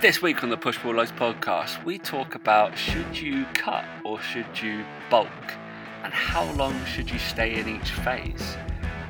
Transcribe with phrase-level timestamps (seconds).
[0.00, 4.20] This week on the Push Pull Legs podcast, we talk about should you cut or
[4.20, 5.28] should you bulk,
[6.04, 8.56] and how long should you stay in each phase.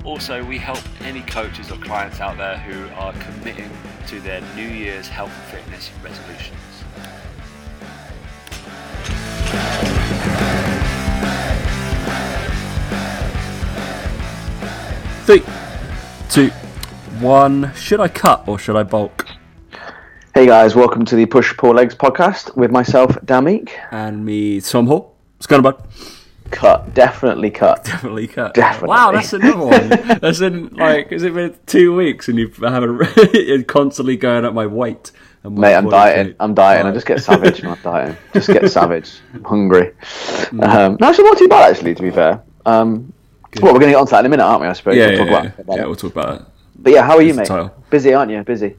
[0.03, 3.71] Also, we help any coaches or clients out there who are committing
[4.07, 6.57] to their New Year's health and fitness resolutions.
[15.27, 15.43] Three,
[16.31, 16.49] two,
[17.21, 17.75] one.
[17.75, 19.28] Should I cut or should I bulk?
[20.39, 23.73] Hey guys, welcome to the Push Pull Legs podcast with myself, Damik.
[23.91, 25.17] And me, Tom Hall.
[25.35, 25.89] What's going on, bud?
[26.53, 27.83] Cut, definitely cut.
[27.83, 28.55] Definitely cut.
[28.55, 28.89] Definitely.
[28.89, 29.89] Wow, that's another one.
[30.21, 34.65] that's in like, has it been two weeks and you've haven't constantly going up my
[34.65, 35.11] weight?
[35.43, 36.37] And my Mate, I'm dieting.
[36.39, 36.87] I'm dieting.
[36.87, 38.17] I just get savage when I'm dieting.
[38.33, 39.19] Just get savage.
[39.35, 39.91] I'm hungry.
[40.01, 40.69] Mm.
[40.69, 42.45] Um, no, actually, not too bad, actually, to be fair.
[42.65, 43.13] Um,
[43.61, 44.95] well, we're going to get onto that in a minute, aren't we, I suppose?
[44.97, 45.85] Yeah, We'll yeah, talk yeah, about- yeah.
[45.87, 46.47] We'll talk about it.
[46.79, 47.51] But yeah, how are you, mate?
[47.91, 48.41] Busy, aren't you?
[48.45, 48.77] Busy.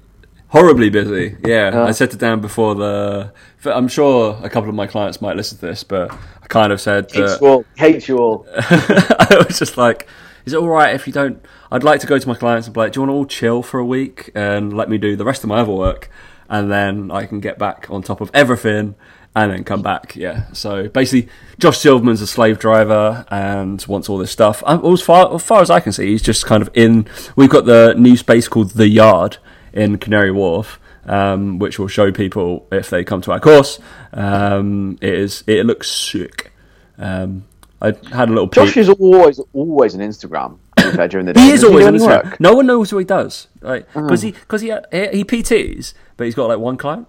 [0.50, 1.36] Horribly busy.
[1.46, 1.84] Yeah, Yeah.
[1.84, 3.32] I said it down before the.
[3.66, 6.82] I'm sure a couple of my clients might listen to this, but I kind of
[6.82, 7.66] said Hates that you all.
[7.78, 8.46] Hates you all.
[8.58, 10.08] I was just like,
[10.46, 11.44] is it all right if you don't?
[11.72, 13.26] I'd like to go to my clients and be like, do you want to all
[13.26, 16.10] chill for a week and let me do the rest of my other work,
[16.50, 18.96] and then I can get back on top of everything
[19.36, 20.16] and then come back.
[20.16, 20.52] Yeah.
[20.54, 24.64] So basically, Josh Silverman's a slave driver and wants all this stuff.
[24.66, 27.08] Um, As far as far as I can see, he's just kind of in.
[27.36, 29.38] We've got the new space called the Yard
[29.80, 30.80] in Canary Wharf.
[31.06, 33.80] Um, which will show people if they come to our course.
[34.14, 36.52] Um, it is it looks sick.
[37.00, 37.46] Um,
[37.82, 38.66] I had a little peek.
[38.66, 41.42] Josh is always, always on Instagram to be fair, during the day.
[41.42, 42.26] He is always on Instagram.
[42.26, 42.40] work?
[42.40, 43.88] No one knows what he does, right?
[43.94, 47.08] Because he because he, he he PTs, but he's got like one client,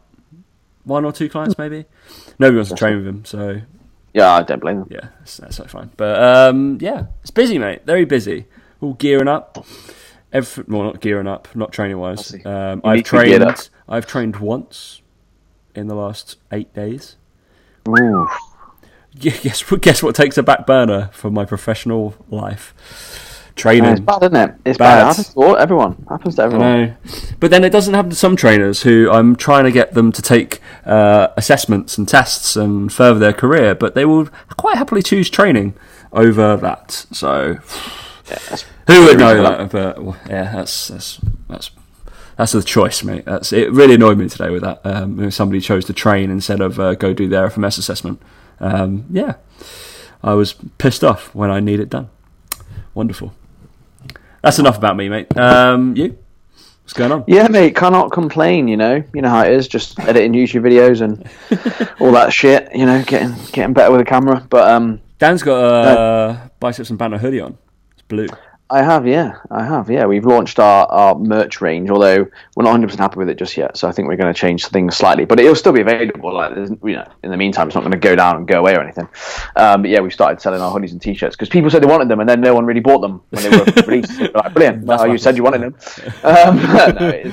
[0.85, 1.85] one or two clients maybe.
[2.39, 3.61] Nobody wants to train with him, so
[4.15, 4.87] Yeah, I don't blame him.
[4.91, 5.91] yeah, that's, that's so fine.
[5.99, 7.85] But um, yeah, it's busy, mate.
[7.85, 8.47] Very busy.
[8.81, 9.67] All gearing up.
[10.33, 12.35] Every, well, not gearing up, not training wise.
[12.47, 13.69] Um, I've need to be geared trained.
[13.89, 15.03] I've trained once
[15.75, 17.17] in the last eight days.
[17.89, 18.29] Ooh.
[19.21, 22.73] Gu- Guess guess what takes a back burner from my professional life?
[23.57, 23.91] Training.
[23.91, 24.55] It's bad, isn't it?
[24.65, 24.95] It's Bad.
[24.95, 25.01] bad.
[25.03, 26.07] It happens to all, everyone.
[26.09, 26.97] Happens to everyone.
[27.41, 30.23] But then it doesn't happen to some trainers who I'm trying to get them to
[30.23, 35.29] take uh, assessments and tests and further their career, but they will quite happily choose
[35.29, 35.75] training
[36.13, 36.93] over that.
[37.11, 37.57] So
[38.31, 39.71] Yeah, who would know that?
[39.71, 39.99] But
[40.29, 41.71] yeah, that's that's that's
[42.37, 43.25] that's the choice, mate.
[43.27, 43.71] That's it.
[43.71, 44.81] Really annoyed me today with that.
[44.85, 48.23] Um, when somebody chose to train instead of uh, go do their FMS assessment.
[48.61, 49.35] Um, yeah,
[50.23, 52.09] I was pissed off when I need it done.
[52.95, 53.35] Wonderful.
[54.43, 55.37] That's enough about me, mate.
[55.37, 56.17] Um, you?
[56.83, 57.25] What's going on?
[57.27, 58.69] Yeah, mate, cannot complain.
[58.69, 59.69] You know, you know how it is.
[59.69, 61.29] Just editing YouTube videos and
[62.01, 62.75] all that shit.
[62.75, 64.47] You know, getting getting better with the camera.
[64.49, 67.59] But um, Dan's got a biceps and banner hoodie on.
[68.11, 68.27] Blue.
[68.73, 70.05] I have, yeah, I have, yeah.
[70.07, 72.19] We've launched our, our merch range, although
[72.55, 73.77] we're not 100 percent happy with it just yet.
[73.77, 76.35] So I think we're going to change things slightly, but it'll still be available.
[76.35, 78.77] Like, you know, in the meantime, it's not going to go down and go away
[78.77, 79.09] or anything.
[79.57, 82.09] Um, but yeah, we started selling our hoodies and t-shirts because people said they wanted
[82.09, 84.21] them, and then no one really bought them when they were released.
[84.21, 84.87] We're like, brilliant!
[84.87, 85.75] That's Well, you said you wanted them.
[86.23, 86.57] Um,
[86.97, 87.33] no.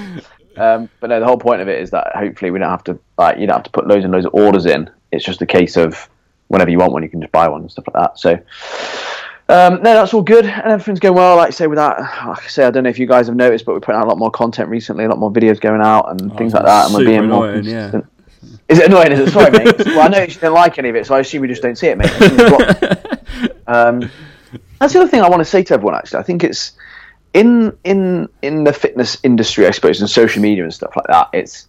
[0.58, 3.00] Um, but no, the whole point of it is that hopefully we don't have to
[3.18, 4.90] like you don't have to put loads and loads of orders in.
[5.12, 6.10] It's just a case of
[6.48, 8.18] whenever you want one, you can just buy one and stuff like that.
[8.18, 8.40] So.
[9.50, 11.38] Um, no, that's all good, and everything's going well.
[11.38, 13.36] Like I say, with that, like I say, I don't know if you guys have
[13.36, 15.82] noticed, but we're putting out a lot more content recently, a lot more videos going
[15.82, 17.90] out, and things like that, and we're being more annoying, yeah.
[17.90, 18.06] consistent.
[18.68, 19.12] Is it annoying?
[19.14, 19.86] Is it sorry, mate?
[19.86, 21.78] well, I know you don't like any of it, so I assume you just don't
[21.78, 22.12] see it, mate.
[23.68, 24.10] um,
[24.80, 25.96] that's the other thing I want to say to everyone.
[25.96, 26.74] Actually, I think it's
[27.34, 31.30] in in in the fitness industry, I suppose, and social media and stuff like that.
[31.34, 31.68] It's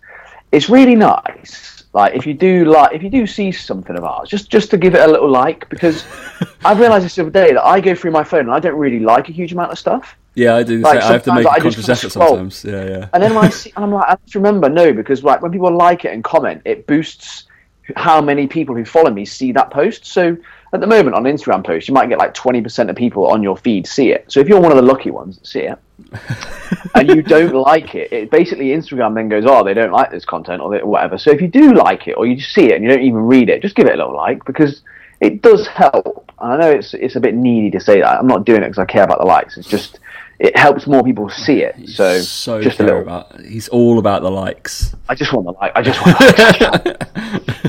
[0.51, 1.78] it's really nice.
[1.99, 4.77] Like if you do like if you do see something of ours, just just to
[4.77, 6.05] give it a little like because
[6.65, 8.79] I've realised this the other day that I go through my phone and I don't
[8.79, 10.17] really like a huge amount of stuff.
[10.37, 10.79] Yeah, I do.
[10.79, 11.01] Like.
[11.01, 12.65] I have to make a I just conscious effort sometimes.
[12.65, 13.09] Yeah, yeah.
[13.13, 15.43] And then when I see, and I'm like, I have to remember no, because like
[15.43, 17.49] when people like it and comment, it boosts
[17.97, 20.07] how many people who follow me see that post.
[20.07, 20.37] So
[20.73, 23.57] at the moment on Instagram posts, you might get like 20% of people on your
[23.57, 24.31] feed see it.
[24.31, 25.79] So if you're one of the lucky ones that see it,
[26.95, 30.25] and you don't like it, it basically Instagram then goes, oh, they don't like this
[30.25, 31.19] content or whatever.
[31.19, 33.21] So if you do like it or you just see it and you don't even
[33.21, 34.83] read it, just give it a little like because
[35.21, 36.33] it does help.
[36.39, 38.19] And I know it's it's a bit needy to say that.
[38.19, 39.57] I'm not doing it because I care about the likes.
[39.57, 39.99] It's just
[40.39, 41.89] it helps more people see it.
[41.89, 43.03] So, so just a little.
[43.03, 43.41] about.
[43.41, 44.95] He's all about the likes.
[45.09, 45.73] I just want the like.
[45.75, 46.19] I just want.
[46.19, 46.99] The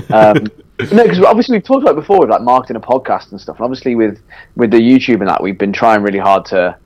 [0.06, 0.10] likes.
[0.10, 3.56] um, no, because obviously we've talked about before with like marketing a podcast and stuff,
[3.56, 4.20] and obviously with
[4.56, 6.76] with the YouTube and that, we've been trying really hard to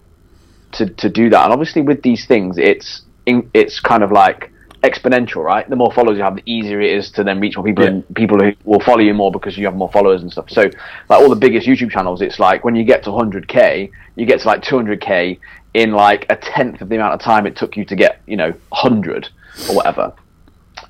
[0.72, 1.44] to to do that.
[1.44, 4.50] And obviously with these things, it's in, it's kind of like
[4.82, 5.68] exponential, right?
[5.68, 7.90] The more followers you have, the easier it is to then reach more people Yeah.
[7.90, 10.50] and people who will follow you more because you have more followers and stuff.
[10.50, 10.62] So,
[11.08, 14.40] like all the biggest YouTube channels, it's like when you get to 100k, you get
[14.40, 15.38] to like 200k
[15.72, 18.36] in like a tenth of the amount of time it took you to get, you
[18.36, 19.28] know, 100
[19.70, 20.12] or whatever.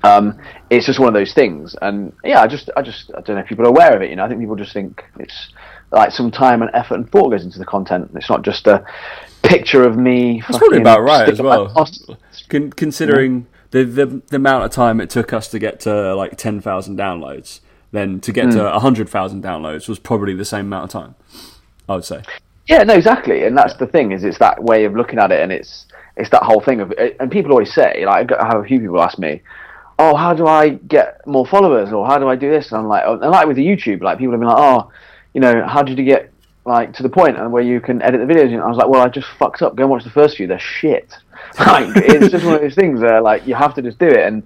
[0.05, 3.35] Um, it's just one of those things, and yeah, I just, I just, I don't
[3.35, 4.09] know if people are aware of it.
[4.09, 5.49] You know, I think people just think it's
[5.91, 8.11] like some time and effort and thought goes into the content.
[8.15, 8.83] It's not just a
[9.43, 10.41] picture of me.
[10.47, 11.73] That's probably about right as well.
[12.49, 16.37] Con- considering the, the the amount of time it took us to get to like
[16.37, 17.59] ten thousand downloads,
[17.91, 18.51] then to get Hmm.
[18.57, 21.15] to hundred thousand downloads was probably the same amount of time.
[21.87, 22.23] I would say.
[22.67, 25.39] Yeah, no, exactly, and that's the thing is it's that way of looking at it,
[25.41, 25.85] and it's
[26.17, 28.99] it's that whole thing of, and people always say like I have a few people
[29.01, 29.41] ask me,
[29.97, 32.87] oh, how do I get more followers, or how do I do this, and I'm
[32.87, 34.91] like, oh, and like with the YouTube, like people have been like, oh,
[35.33, 36.31] you know, how did you get
[36.65, 38.51] like to the point where you can edit the videos?
[38.51, 39.75] And I was like, well, I just fucked up.
[39.75, 41.13] Go and watch the first few; they're shit.
[41.59, 44.25] Like it's just one of those things where like you have to just do it,
[44.25, 44.43] and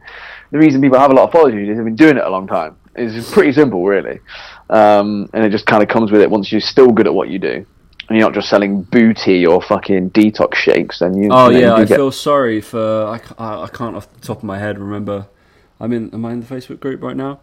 [0.52, 2.46] the reason people have a lot of followers is they've been doing it a long
[2.46, 2.76] time.
[2.96, 4.20] It's pretty simple, really,
[4.70, 6.30] um, and it just kind of comes with it.
[6.30, 7.66] Once you're still good at what you do,
[8.10, 11.30] and you're not just selling booty or fucking detox shakes, then you.
[11.32, 14.40] Oh yeah, you I get- feel sorry for I, I I can't off the top
[14.40, 15.28] of my head remember.
[15.80, 16.14] I'm in.
[16.14, 17.40] Am I in the Facebook group right now?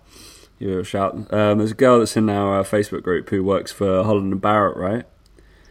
[0.58, 1.14] You're a shout.
[1.32, 4.40] Um, there's a girl that's in our uh, Facebook group who works for Holland and
[4.40, 5.04] Barrett, right?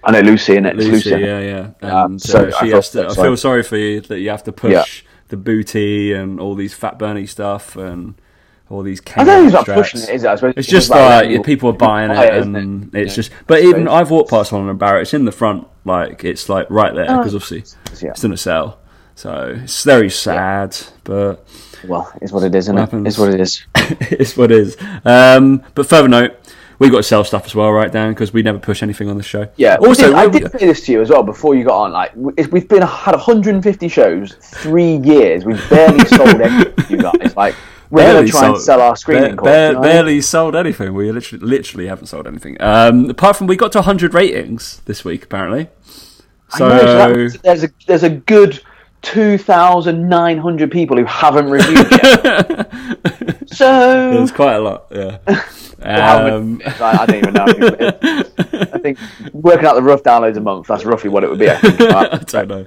[0.03, 0.75] I know Lucy in it.
[0.77, 1.23] It's Lucy, Lucy.
[1.25, 1.69] yeah, yeah.
[1.81, 3.05] Yeah, And so uh, I she feel has to.
[3.05, 3.27] I sorry.
[3.29, 5.09] feel sorry for you that you have to push Yeah.
[5.29, 8.13] the booty and all these fat burny stuff and
[8.69, 9.01] all these.
[9.15, 10.27] I don't think he's not pushing it, is it?
[10.27, 13.01] I suppose It's just like like people are buying buy it, it, isn't and it?
[13.01, 13.31] it's Yeah, just.
[13.47, 13.93] But I even suppose.
[13.93, 15.01] I've walked past Holland and Barrett.
[15.03, 17.17] It's in the front, like it's like right there Oh.
[17.17, 17.63] because obviously
[18.05, 18.11] Yeah.
[18.11, 18.77] it's in a sale.
[19.15, 21.47] So it's very sad, but
[21.83, 22.81] Well, it's what it is, isn't it?
[22.81, 23.07] happens.
[23.07, 23.65] It's what it is.
[23.75, 24.77] it's what it is.
[25.03, 26.35] Um, but further note,
[26.79, 28.11] we got to sell stuff as well, right, Dan?
[28.13, 29.47] Because we never push anything on the show.
[29.55, 29.77] Yeah.
[29.77, 31.91] Also, I we- did say this to you as well before you got on.
[31.91, 35.45] Like, we've been had 150 shows, three years.
[35.45, 36.73] We've barely sold anything.
[36.89, 37.55] You guys, like,
[37.91, 39.49] we're gonna try and sell our screening ba- course.
[39.51, 39.95] ba- you know what I mean?
[39.95, 40.93] barely sold anything.
[40.93, 42.57] We literally, literally haven't sold anything.
[42.59, 45.69] Um, apart from we got to 100 ratings this week, apparently.
[46.57, 48.61] So, I know, so that there's a there's a good
[49.05, 53.47] 2,900 people who haven't reviewed yet.
[53.47, 54.87] so there's quite a lot.
[54.91, 55.19] Yeah.
[55.79, 57.45] Many- Um, I, I don't even know.
[58.73, 58.97] I think
[59.33, 61.49] working out the rough downloads a month, that's roughly what it would be.
[61.49, 61.79] I think.
[61.81, 62.65] I don't know.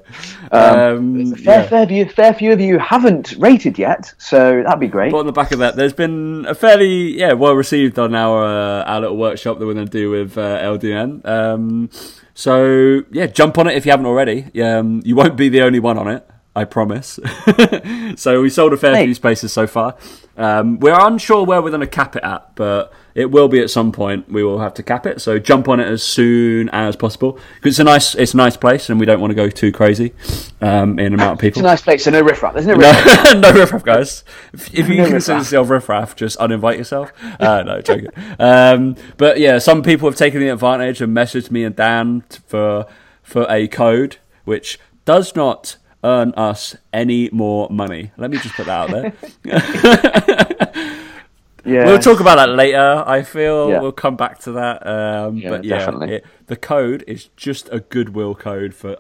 [0.53, 1.69] Um, fair, yeah.
[1.69, 5.11] fair, few, fair few of you haven't rated yet, so that'd be great.
[5.11, 8.45] But on the back of that, there's been a fairly yeah well received on our
[8.45, 11.91] uh, our little workshop that we're going to do with uh, LDN.
[12.39, 14.49] So yeah, jump on it if you haven't already.
[14.63, 16.25] Um, you won't be the only one on it.
[16.55, 17.19] I promise.
[18.17, 19.07] so we sold a fair Hey.
[19.07, 19.97] few spaces so far.
[20.37, 23.69] Um, we're unsure where we're going to cap it at, but it will be at
[23.69, 24.31] some point.
[24.31, 25.21] We will have to cap it.
[25.21, 28.57] So jump on it as soon as possible because it's a nice it's a nice
[28.57, 30.15] place, and we don't want to go too crazy
[30.61, 31.59] um, in amount of people.
[31.59, 32.55] It's a nice place, so no riffraff.
[32.55, 33.35] There's no riffraff.
[33.35, 34.23] No, no riffraff, guys.
[34.53, 37.13] If, if you No consider yourself riffraff, just uninvite yourself.
[37.41, 38.11] Uh, no, joking.
[38.39, 42.87] Um, but yeah, some people have taken the advantage and messaged me and Dan for
[43.25, 48.13] for a code which does not earn us any more money.
[48.17, 49.13] Let me just put that out
[49.45, 50.95] there.
[51.69, 51.85] Yeah.
[51.87, 53.05] We'll talk about that later.
[53.07, 53.81] I feel Yeah.
[53.81, 54.87] we'll come back to that.
[54.87, 56.15] Um, Yeah, but yeah, definitely.
[56.17, 58.97] it, the code is just a goodwill code for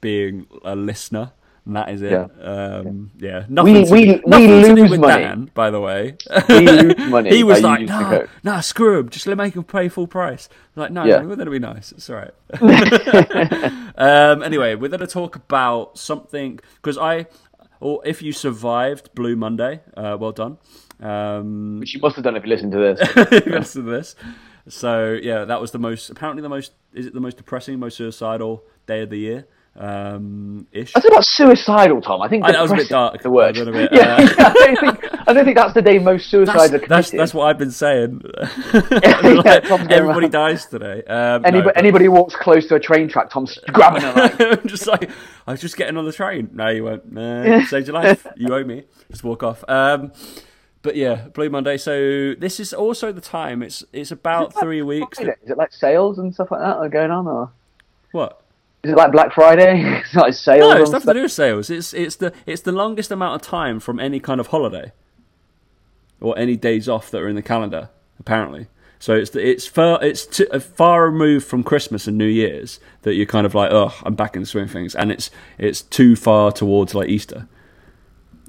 [0.00, 1.32] being a listener.
[1.64, 2.10] And that is it.
[2.10, 2.26] Yeah.
[2.42, 3.44] Um, yeah.
[3.48, 5.22] Nothing, We- to, we- do- we nothing to lose with money.
[5.22, 6.16] Dan, by the way.
[6.48, 9.08] We lose money he was like, the nah, nah, screw him.
[9.10, 10.48] Just let make him pay full price.
[10.76, 11.18] I'm like, no, Yeah.
[11.22, 11.92] we're going to be nice.
[11.92, 12.32] It's all right.
[13.96, 17.26] um, anyway, we're going to talk about something because I,
[17.80, 20.58] or if you survived Blue Monday, uh, well done.
[21.02, 23.46] Um, Which you must have done if you listened to this.
[23.46, 24.14] rest of this.
[24.68, 27.96] So yeah, that was the most apparently the most is it the most depressing, most
[27.96, 29.46] suicidal day of the year?
[29.74, 30.92] Um ish.
[30.94, 32.20] I said about suicidal, Tom.
[32.22, 33.22] I think I- that was a bit dark.
[33.22, 33.54] The word.
[33.54, 36.66] Bit, uh, yeah, I don't think I don't think that's the day most suicides That's,
[36.74, 36.88] are committed.
[36.90, 38.20] that's that's what I've been saying.
[38.74, 41.02] yeah, Everybody dies today.
[41.04, 44.12] Um, Anybody, no, but- anybody walks close to a train track, Tom's grabbing her.
[44.12, 45.10] Like, I'm just like
[45.46, 46.50] I was just getting on the train.
[46.52, 47.10] No, you won't.
[47.10, 48.26] No, saved your life.
[48.36, 48.84] You owe me.
[49.10, 49.64] Just walk off.
[49.68, 50.12] Um,
[50.82, 51.76] but yeah, Blue Monday.
[51.76, 53.62] So this is also the time.
[53.62, 55.18] It's it's about three weeks.
[55.20, 57.50] Is it like sales and stuff like that are going on, or
[58.10, 58.40] What?
[58.82, 59.82] is it like Black Friday?
[60.00, 60.60] it's like sales.
[60.74, 61.14] No, it's nothing stuff?
[61.14, 61.70] to do with sales.
[61.70, 64.92] It's it's the it's the longest amount of time from any kind of holiday
[66.20, 67.90] or any days off that are in the calendar.
[68.18, 68.66] Apparently,
[68.98, 73.26] so it's it's far it's uh, far removed from Christmas and New Year's that you're
[73.26, 76.14] kind of like, oh, I'm back in the swing of things, and it's it's too
[76.16, 77.48] far towards like Easter.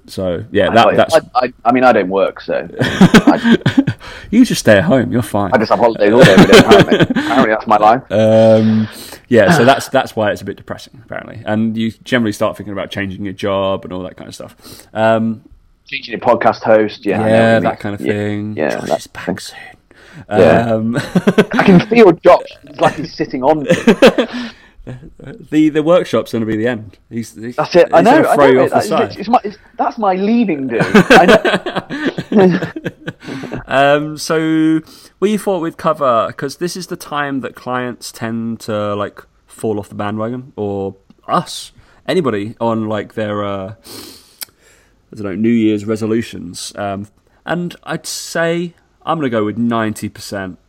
[0.07, 3.95] So yeah, I, that, that's I, I, I mean, I don't work, so I,
[4.31, 5.11] you just stay at home.
[5.11, 5.51] You're fine.
[5.53, 6.33] I just have holidays all day.
[6.33, 6.99] Every day apparently.
[7.09, 8.03] apparently, that's my life.
[8.11, 8.87] Um,
[9.29, 12.73] yeah, so that's that's why it's a bit depressing, apparently, and you generally start thinking
[12.73, 14.87] about changing your job and all that kind of stuff.
[14.93, 15.43] Um,
[15.85, 18.55] Changing your podcast host, yeah, I know what yeah, that kind of thing.
[18.57, 19.57] Yeah, Josh that- is back soon.
[20.29, 20.73] Yeah.
[20.73, 22.45] Um, I can feel Josh.
[22.79, 23.65] Like he's sitting on.
[25.49, 26.97] The the workshop's going to be the end.
[27.09, 27.87] He's, he's That's it.
[27.93, 28.25] I know.
[28.25, 28.63] I know you it.
[28.63, 29.15] off the That's, side.
[29.17, 30.79] it's my, it's, that's my leaving do.
[33.65, 34.81] Um, so
[35.19, 39.79] we thought we'd cover because this is the time that clients tend to like fall
[39.79, 40.95] off the bandwagon, or
[41.27, 41.71] us,
[42.07, 46.73] anybody on like their uh, I don't know New Year's resolutions.
[46.75, 47.07] Um,
[47.45, 48.73] and I'd say
[49.03, 50.59] I'm going to go with ninety percent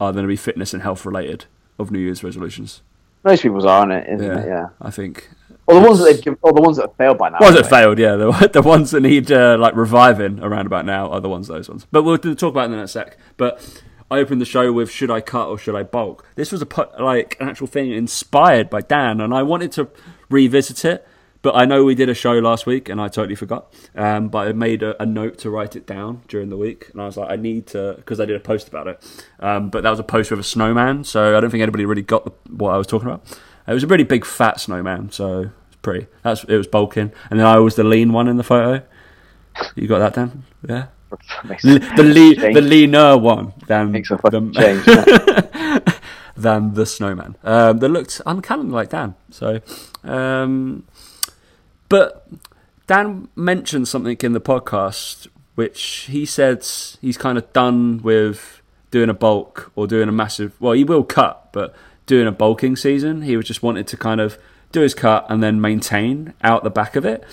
[0.00, 1.46] are going to be fitness and health related
[1.78, 2.82] of New Year's resolutions.
[3.24, 4.06] Most people's are, aren't it?
[4.14, 4.48] Isn't Yeah, it?
[4.48, 4.66] Yeah.
[4.80, 5.30] I think.
[5.66, 7.38] Or the ones that they've given, or the ones that have failed by now.
[7.40, 8.14] Ones that failed, yeah.
[8.16, 11.68] The, the ones that need uh, like reviving around about now are the ones those
[11.68, 11.86] ones.
[11.90, 13.16] But we'll talk about them in a sec.
[13.36, 16.24] But I opened the show with should I cut or should I bulk?
[16.36, 19.88] This was a like an actual thing inspired by Dan, and I wanted to
[20.30, 21.06] revisit it.
[21.46, 23.72] But I know we did a show last week, and I totally forgot.
[23.94, 27.00] Um, but I made a, a note to write it down during the week, and
[27.00, 29.28] I was like, I need to because I did a post about it.
[29.38, 32.02] Um, but that was a post with a snowman, so I don't think anybody really
[32.02, 33.38] got the, what I was talking about.
[33.68, 36.08] It was a really big fat snowman, so it's pretty.
[36.24, 38.84] That's it was bulking, and then I was the lean one in the photo.
[39.76, 40.42] You got that, down?
[40.68, 40.88] Yeah.
[41.62, 42.54] The lean, change.
[42.56, 44.50] the leaner one than Makes a the,
[45.84, 45.94] change.
[46.36, 47.36] than the snowman.
[47.44, 49.14] Um, that looked uncannily like Dan.
[49.30, 49.60] So,
[50.02, 50.84] um,
[51.88, 52.28] but
[52.86, 56.64] Dan mentioned something in the podcast which he said
[57.00, 60.52] he's kind of done with doing a bulk or doing a massive.
[60.60, 61.74] Well, he will cut, but
[62.04, 64.38] doing a bulking season, he was just wanted to kind of
[64.70, 67.24] do his cut and then maintain out the back of it.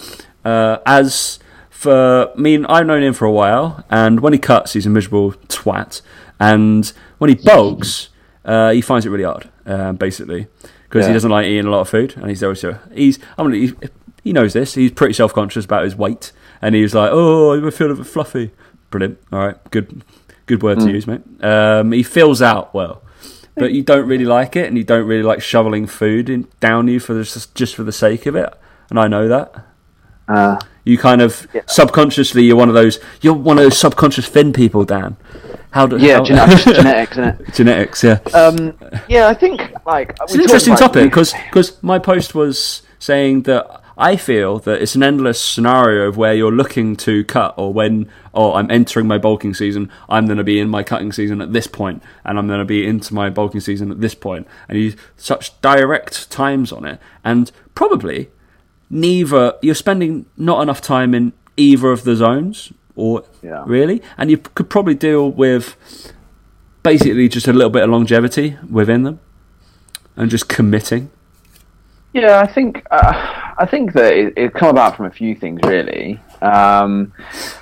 [0.44, 1.38] Uh, as
[1.70, 4.90] for I mean, I've known him for a while, and when he cuts, he's a
[4.90, 6.02] miserable twat,
[6.40, 8.10] and when he bulks,
[8.46, 10.48] uh, he finds it really hard, uh, basically,
[10.84, 13.78] because he doesn't like eating a lot of food, and he's always he's I mean
[14.24, 14.76] he knows this.
[14.76, 17.96] He's pretty self conscious about his weight, and he was like, "Oh, I feel a
[17.96, 18.52] bit fluffy."
[18.90, 19.18] Brilliant.
[19.32, 20.04] All right, good,
[20.46, 21.22] good word to use, mate.
[21.44, 23.02] Um, he fills out well,
[23.56, 26.88] but you don't really like it, and you don't really like shoveling food in, down
[26.88, 28.54] you for just just for the sake of it.
[28.90, 29.66] And I know that.
[30.28, 31.62] Uh, You kind of Yeah.
[31.66, 33.00] subconsciously, you're one of those.
[33.22, 35.16] You're one of those subconscious thin people, Dan.
[35.72, 35.98] How do?
[35.98, 37.54] yeah, how, gen- genetics, isn't it?
[37.54, 38.20] genetics, yeah.
[38.34, 38.74] Um,
[39.08, 43.82] yeah, I think like It's an interesting topic because because my post was saying that
[43.98, 48.10] I feel that it's an endless scenario of where you're looking to cut, or when,
[48.34, 51.54] oh, I'm entering my bulking season, I'm going to be in my cutting season at
[51.54, 54.80] this point, and I'm going to be into my bulking season at this point, and
[54.80, 58.30] you such direct times on it, and probably
[58.90, 63.64] neither you're spending not enough time in either of the zones, or Yeah.
[63.66, 65.76] really, and you could probably deal with
[66.84, 69.20] basically just a little bit of longevity within them
[70.16, 71.10] and just committing.
[72.14, 75.60] Yeah, I think uh, I think that it, it come about from a few things
[75.64, 76.20] really.
[76.42, 77.14] Um,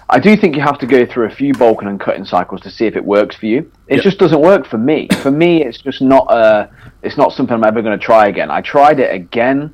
[0.10, 2.71] I do think you have to go through a few bulking and cutting cycles to
[2.71, 3.71] see if it works for you.
[3.88, 4.03] It Yep.
[4.03, 5.07] just doesn't work for me.
[5.21, 6.67] For me, it's just not uh
[7.03, 8.50] It's not something I'm ever going to try again.
[8.51, 9.74] I tried it again.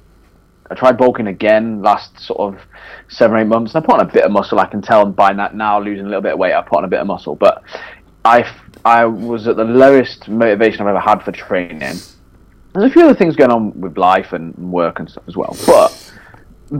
[0.69, 2.59] I tried bulking again last sort of
[3.07, 3.73] seven or eight months.
[3.73, 4.59] And I put on a bit of muscle.
[4.59, 6.53] I can tell by that now losing a little bit of weight.
[6.53, 7.63] I put on a bit of muscle, but
[8.25, 8.45] I
[8.83, 11.97] I was at the lowest motivation I've ever had for training.
[12.77, 15.57] There's a few other things going on with life and work and stuff as well,
[15.65, 15.89] but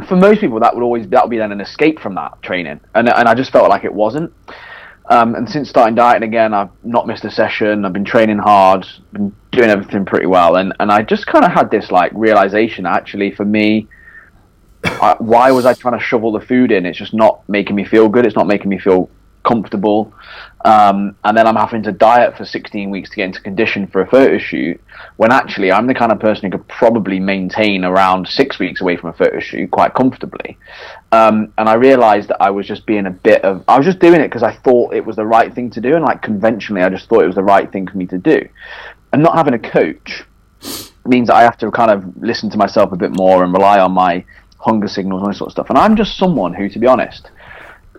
[0.07, 2.79] for most people that would always that would be then an escape from that training,
[2.93, 4.31] and and I just felt like it wasn't.
[5.09, 7.83] Um, and since starting dieting again, I've not missed a session.
[7.83, 11.51] I've been training hard, been doing everything pretty well, and and I just kind of
[11.51, 13.87] had this like realization actually for me.
[14.83, 16.85] I, why was I trying to shovel the food in?
[16.85, 18.27] It's just not making me feel good.
[18.27, 19.09] It's not making me feel
[19.43, 20.13] comfortable.
[20.65, 24.01] Um, and then I'm having to diet for 16 weeks to get into condition for
[24.01, 24.81] a photo shoot.
[25.17, 28.97] When actually, I'm the kind of person who could probably maintain around six weeks away
[28.97, 30.57] from a photo shoot quite comfortably.
[31.11, 33.99] Um, and I realized that I was just being a bit of, I was just
[33.99, 35.95] doing it because I thought it was the right thing to do.
[35.95, 38.47] And like conventionally, I just thought it was the right thing for me to do.
[39.13, 40.23] And not having a coach
[41.05, 43.79] means that I have to kind of listen to myself a bit more and rely
[43.79, 44.25] on my
[44.57, 45.69] hunger signals and all this sort of stuff.
[45.69, 47.29] And I'm just someone who, to be honest,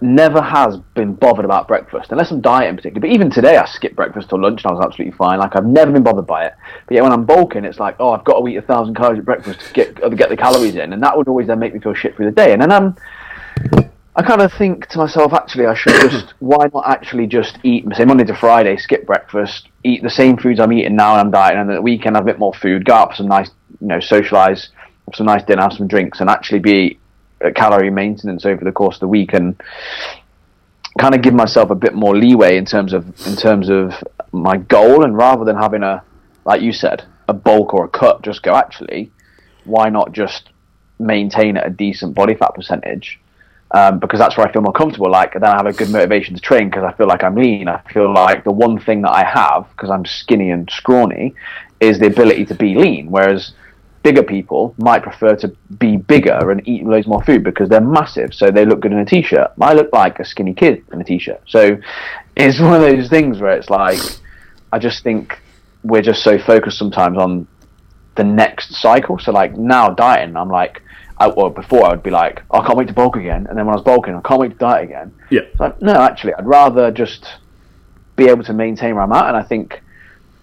[0.03, 3.09] never has been bothered about breakfast, unless I'm dieting particularly.
[3.09, 5.39] But even today, I skipped breakfast till lunch and I was absolutely fine.
[5.39, 6.55] Like I've never been bothered by it.
[6.87, 9.19] But yet when I'm bulking, it's like, oh, I've got to eat a thousand calories
[9.19, 11.75] at breakfast to get uh, get the calories in, and that would always then make
[11.75, 12.53] me feel shit through the day.
[12.53, 12.97] And then I'm,
[14.17, 17.85] I kind of think to myself, actually, I should just why not actually just eat
[17.95, 21.31] say Monday to Friday, skip breakfast, eat the same foods I'm eating now, and I'm
[21.31, 23.51] dieting, and then the weekend have a bit more food, go out for some nice,
[23.81, 24.71] you know, socialize,
[25.07, 26.99] have some nice dinner, have some drinks, and actually be
[27.55, 29.61] calorie maintenance over the course of the week and
[30.99, 33.93] kind of give myself a bit more leeway in terms of in terms of
[34.33, 36.03] my goal and rather than having a
[36.45, 39.11] like you said a bulk or a cut just go actually
[39.69, 40.51] why not just
[40.99, 43.21] maintain at a decent body fat percentage?
[43.71, 45.11] Um, because that's where I feel more comfortable.
[45.11, 47.69] Like then I have a good motivation to train because I feel like I'm lean.
[47.69, 51.35] I feel like the one thing that I have because I'm skinny and scrawny
[51.79, 53.53] is the ability to be lean, whereas
[54.03, 58.33] bigger people might prefer to be bigger and eat loads more food because they're massive,
[58.33, 59.53] so they look good in a t-shirt.
[59.61, 61.79] I look like a skinny kid in a t-shirt, so
[62.37, 64.01] it's one of those things where it's like
[64.73, 65.41] I just think
[65.83, 67.47] we're just so focused sometimes on
[68.17, 69.19] the next cycle.
[69.19, 70.83] So like now dieting, I'm like,
[71.19, 73.59] I, well before I would be like, oh, I can't wait to bulk again, and
[73.59, 75.15] then when I was bulking, I can't wait to diet again.
[75.31, 75.43] Yeah.
[75.43, 77.27] It's like, no, actually, I'd rather just
[78.17, 79.83] be able to maintain where I'm at, and I think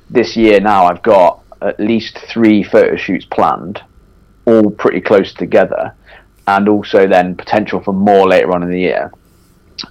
[0.09, 3.81] this year now I've got at least three photo shoots planned,
[4.45, 5.93] all pretty close together,
[6.47, 9.12] and also then potential for more later on in the year.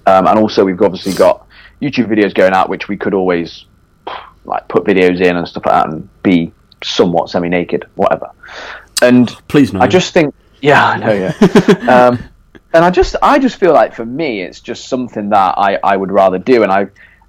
[0.05, 1.47] Um, and also we've obviously got
[1.81, 3.65] YouTube videos going out, which we could always
[4.45, 6.51] like put videos in and stuff like that, and be
[6.83, 8.31] somewhat semi-naked, whatever.
[9.01, 9.81] And Please no.
[9.81, 12.07] I just think, yeah, I know, yeah.
[12.09, 12.19] um,
[12.73, 15.95] and I just, I just feel like for me, it's just something that I, I
[15.97, 16.63] would rather do.
[16.63, 16.87] And I,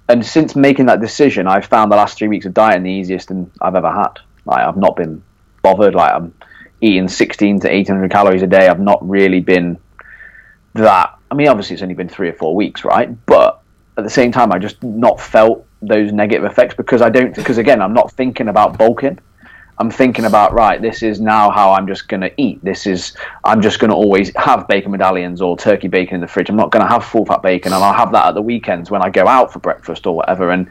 [0.09, 3.31] and since making that decision, I've found the last three weeks of dieting the easiest
[3.31, 4.19] and I've ever had.
[4.47, 5.21] Like I've not been
[5.61, 5.95] bothered.
[5.95, 6.33] Like I'm
[6.81, 8.67] eating 16 to 800 calories a day.
[8.67, 9.77] I've not really been
[10.73, 11.17] that.
[11.29, 13.09] I mean, obviously it's only been three or four weeks, right?
[13.25, 13.61] But
[13.97, 17.35] at the same time, I just not felt those negative effects because I don't.
[17.35, 19.19] Because again, I'm not thinking about bulking.
[19.79, 20.81] I'm thinking about right.
[20.81, 22.63] This is now how I'm just going to eat.
[22.63, 26.27] This is I'm just going to always have bacon medallions or turkey bacon in the
[26.27, 26.49] fridge.
[26.49, 28.89] I'm not going to have full fat bacon, and I'll have that at the weekends
[28.89, 30.49] when I go out for breakfast or whatever.
[30.49, 30.69] And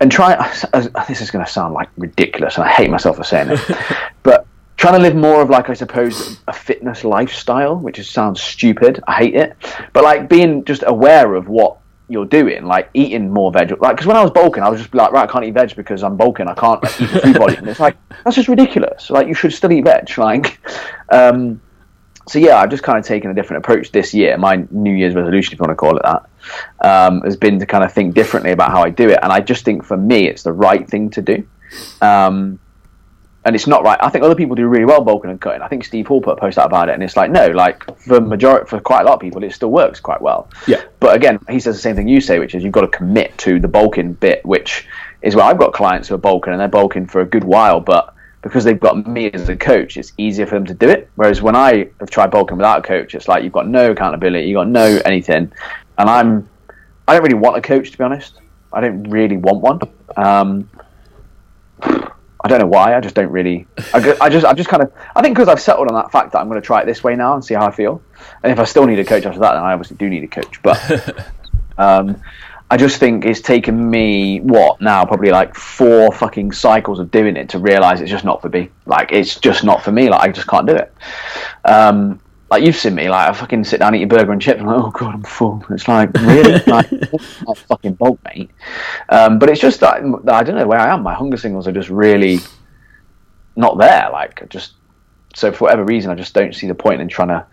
[0.00, 0.34] and try.
[0.72, 3.60] As, this is going to sound like ridiculous, and I hate myself for saying it,
[4.22, 8.40] but trying to live more of like I suppose a fitness lifestyle, which is, sounds
[8.42, 9.02] stupid.
[9.06, 9.56] I hate it,
[9.92, 13.70] but like being just aware of what you're doing, like eating more veg.
[13.80, 15.74] Like, because when I was bulking, I was just like, right, I can't eat veg
[15.74, 16.46] because I'm bulking.
[16.46, 17.68] I can't like, eat food volume.
[17.68, 19.10] It's like that's just ridiculous.
[19.10, 20.16] Like, you should still eat veg.
[20.16, 20.58] Like,
[21.10, 21.60] um,
[22.28, 24.36] so yeah, I've just kind of taken a different approach this year.
[24.36, 26.28] My New Year's resolution, if you want to call it that,
[26.80, 29.18] um, has been to kind of think differently about how I do it.
[29.22, 31.46] And I just think for me, it's the right thing to do.
[32.00, 32.58] Um,
[33.44, 33.96] and it's not right.
[34.02, 35.62] I think other people do really well bulking and cutting.
[35.62, 37.96] I think Steve Hall put a post out about it, and it's like no, like
[37.96, 40.48] for majority for quite a lot of people, it still works quite well.
[40.66, 40.82] Yeah.
[40.98, 43.38] But again, he says the same thing you say, which is you've got to commit
[43.38, 44.88] to the bulking bit, which
[45.22, 47.78] is where I've got clients who are bulking and they're bulking for a good while,
[47.78, 48.15] but
[48.46, 51.10] because they've got me as a coach, it's easier for them to do it.
[51.16, 54.46] Whereas when I have tried bulking without a coach, it's like you've got no accountability,
[54.46, 55.52] you've got no anything,
[55.98, 56.48] and I'm
[57.08, 58.40] I don't really want a coach to be honest.
[58.72, 59.80] I don't really want one.
[60.16, 60.70] Um,
[61.82, 62.96] I don't know why.
[62.96, 63.66] I just don't really.
[63.92, 64.92] I, I just, I just kind of.
[65.16, 67.02] I think because I've settled on that fact that I'm going to try it this
[67.02, 68.00] way now and see how I feel.
[68.42, 70.28] And if I still need a coach after that, then I obviously do need a
[70.28, 70.62] coach.
[70.62, 71.26] But
[71.78, 72.22] um,
[72.68, 77.36] I just think it's taken me what now probably like four fucking cycles of doing
[77.36, 78.70] it to realize it's just not for me.
[78.86, 80.08] Like it's just not for me.
[80.10, 80.92] Like I just can't do it.
[81.64, 84.60] Um, like you've seen me, like I fucking sit down, eat a burger and chips.
[84.60, 85.64] I'm like, oh god, I'm full.
[85.70, 86.88] It's like really, like
[87.68, 88.50] fucking bulk, mate.
[89.08, 91.02] Um, but it's just that I don't know where I am.
[91.02, 92.38] My hunger signals are just really
[93.54, 94.08] not there.
[94.12, 94.74] Like just
[95.36, 97.46] so for whatever reason, I just don't see the point in trying to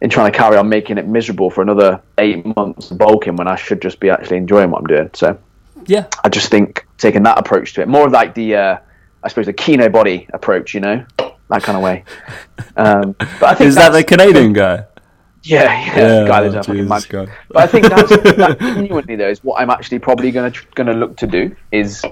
[0.00, 3.46] in trying to carry on making it miserable for another eight months of bulking when
[3.46, 5.10] I should just be actually enjoying what I'm doing.
[5.12, 5.38] So
[5.84, 6.06] yeah.
[6.24, 8.78] I just think taking that approach to it, more like the, uh,
[9.22, 12.04] I suppose the Kinobody approach, you know, that kind of way.
[12.76, 14.86] Um, but I think Is that the Canadian guy?
[15.42, 17.04] yeah, yeah, Yeah, guy lives oh, Jesus.
[17.04, 17.30] God.
[17.50, 20.86] But I think that's that genuinely though is what I'm actually probably going to going
[20.86, 22.02] to look to do is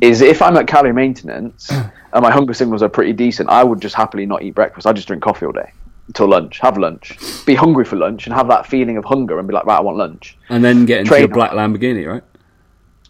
[0.00, 3.80] is if I'm at calorie maintenance and my hunger signals are pretty decent, I would
[3.80, 4.86] just happily not eat breakfast.
[4.86, 5.72] I just drink coffee all day
[6.08, 9.48] until lunch, have lunch, be hungry for lunch, and have that feeling of hunger and
[9.48, 10.36] be like, right, I want lunch.
[10.50, 12.22] And then get into Train- your black Lamborghini, right?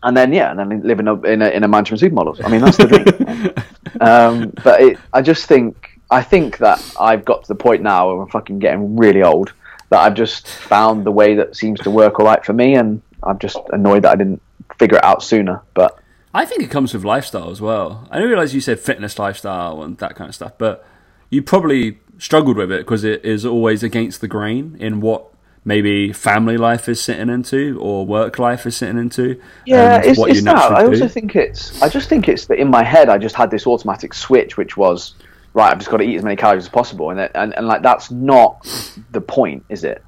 [0.04, 2.44] and then yeah, and then live in a in a, in a mansion with supermodels.
[2.44, 4.00] I mean, that's the dream.
[4.00, 8.08] um, but it, I just think I think that I've got to the point now
[8.12, 9.52] where I'm fucking getting really old
[9.88, 13.00] that I've just found the way that seems to work all right for me, and
[13.22, 14.42] I'm just annoyed that I didn't
[14.78, 15.62] figure it out sooner.
[15.72, 15.98] But
[16.34, 18.06] I think it comes with lifestyle as well.
[18.10, 20.84] I didn't realize you said fitness lifestyle and that kind of stuff, but
[21.30, 25.26] you probably struggled with it because it is always against the grain in what
[25.64, 29.40] maybe family life is sitting into or work life is sitting into.
[29.64, 30.72] yeah, it's, what it's you that.
[30.72, 30.88] I do.
[30.90, 33.66] also think it's I just think it's that in my head I just had this
[33.66, 35.14] automatic switch, which was
[35.54, 35.70] right.
[35.70, 37.82] I've just got to eat as many calories as possible, and that- and, and like
[37.82, 38.66] that's not
[39.12, 40.02] the point, is it?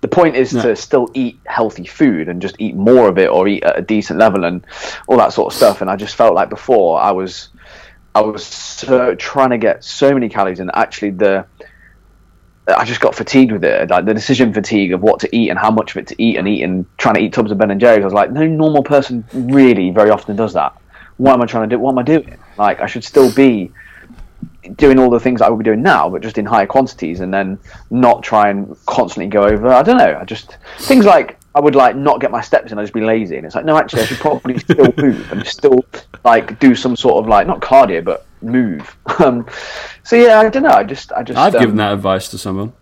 [0.00, 0.62] The point is No.
[0.62, 3.82] to still eat healthy food and just eat more of it or eat at a
[3.82, 4.64] decent level and
[5.08, 7.48] all that sort of stuff and i just felt like before i was
[8.14, 11.44] i was so, trying to get so many calories and actually the
[12.68, 15.58] I just got fatigued with it, like the decision fatigue of what to eat and
[15.58, 17.70] how much of it to eat, and eat and trying to eat tubs of Ben
[17.70, 18.02] and Jerry's.
[18.02, 20.76] I was like, no normal person really very often does that.
[21.16, 21.80] What am I trying to do?
[21.80, 22.38] What am I doing?
[22.56, 23.72] Like, I should still be
[24.76, 27.32] doing all the things I would be doing now, but just in higher quantities, and
[27.32, 27.58] then
[27.90, 29.68] not try and constantly go over.
[29.68, 30.18] I don't know.
[30.20, 32.78] I just things like I would like not get my steps in.
[32.78, 35.46] I'd just be lazy, and it's like no, actually, I should probably still move and
[35.46, 35.84] still
[36.24, 38.96] like do some sort of like not cardio, but move.
[39.18, 39.46] Um,
[40.02, 40.70] so yeah, I don't know.
[40.70, 42.72] I just, I just, I've um, given that advice to someone.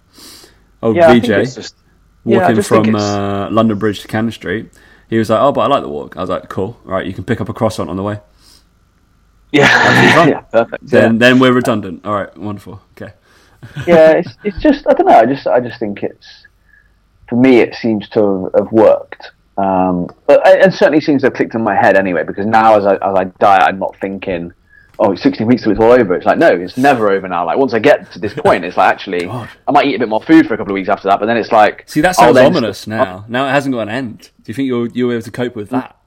[0.81, 1.75] Oh, Yeah, I VJ, just,
[2.23, 4.71] walking think from uh, London Bridge to Cannon Street.
[5.11, 7.05] He was like, "Oh, but I like the walk." I was like, "Cool, all right,
[7.05, 8.21] you can pick up a croissant on the way."
[9.53, 10.85] Yeah, yeah, perfect.
[10.85, 11.01] Yeah.
[11.01, 12.05] Then, then we're redundant.
[12.05, 12.83] All right, wonderful.
[12.93, 13.13] Okay.
[13.87, 15.15] yeah, it's, it's just I don't know.
[15.19, 16.47] I just I just think it's
[17.29, 19.33] for me it seems to have, have worked.
[19.57, 22.23] Um, but it certainly seems to have clicked in my head anyway.
[22.25, 24.53] Because now as I as I diet, I'm not thinking,
[25.01, 26.15] oh, it's 16 weeks, so it's all over.
[26.15, 27.45] It's like no, it's never over now.
[27.45, 29.49] Like once I get to this point, it's like actually God.
[29.67, 31.19] I might eat a bit more food for a couple of weeks after that.
[31.19, 33.25] But then it's like See, that sounds then- ominous now.
[33.29, 34.31] Now it hasn't got an end.
[34.45, 35.98] Do you think you'll you'll be able to cope with that?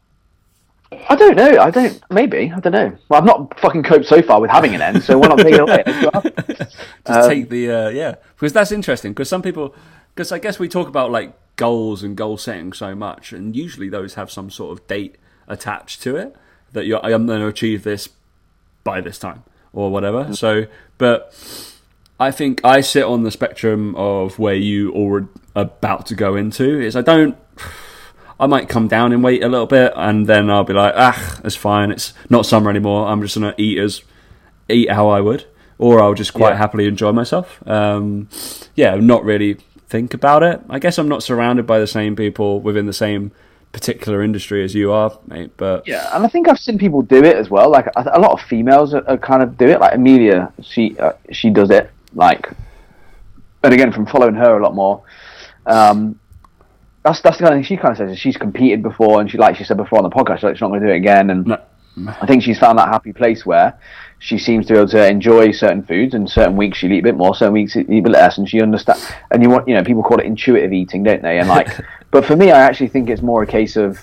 [1.10, 1.60] I don't know.
[1.60, 2.02] I don't.
[2.10, 2.98] Maybe I don't know.
[3.08, 5.04] Well, I've not fucking coped so far with having an end.
[5.04, 5.84] So why not take it away?
[6.58, 9.14] Just Um, take the uh, yeah, because that's interesting.
[9.14, 9.74] Because some people,
[10.14, 13.88] because I guess we talk about like goals and goal setting so much, and usually
[13.88, 15.16] those have some sort of date
[15.48, 16.36] attached to it
[16.74, 18.10] that you're I'm going to achieve this
[18.84, 20.26] by this time or whatever.
[20.26, 20.36] Mm.
[20.36, 20.66] So,
[20.98, 21.34] but
[22.20, 26.82] I think I sit on the spectrum of where you are about to go into.
[26.82, 27.38] Is I don't.
[28.42, 31.40] I might come down in weight a little bit, and then I'll be like, ah,
[31.44, 31.92] it's fine.
[31.92, 33.08] It's not summer anymore.
[33.08, 34.02] I'm just gonna eat as
[34.68, 35.46] eat how I would,
[35.78, 36.58] or I'll just quite Yeah.
[36.58, 37.62] happily enjoy myself.
[37.68, 38.28] Um,
[38.76, 40.60] yeah, not really think about it.
[40.70, 43.32] I guess I'm not surrounded by the same people within the same
[43.74, 45.52] particular industry as you are, mate.
[45.58, 47.70] But Yeah, and I think I've seen people do it as well.
[47.70, 49.80] Like a lot of females are, are kind of do it.
[49.80, 51.90] Like Amelia, she uh, she does it.
[52.16, 52.50] Like,
[53.64, 55.04] and again from following her a lot more.
[55.68, 56.20] Um,
[57.04, 58.12] that's that's the kind of thing she kind of says.
[58.12, 60.56] is She's competed before, and she like she said before on the podcast, she's, like,
[60.56, 61.30] she's not going to do it again.
[61.30, 61.60] And No.
[62.22, 63.78] I think she's found that happy place where
[64.20, 67.04] she seems to be able to enjoy certain foods, and certain weeks she'll eat a
[67.04, 69.06] bit more, certain weeks she'll eat a bit less, and she understands.
[69.32, 71.40] And you want, you know, people call it intuitive eating, don't they?
[71.40, 71.68] And like,
[72.12, 74.00] but for me, I actually think it's more a case of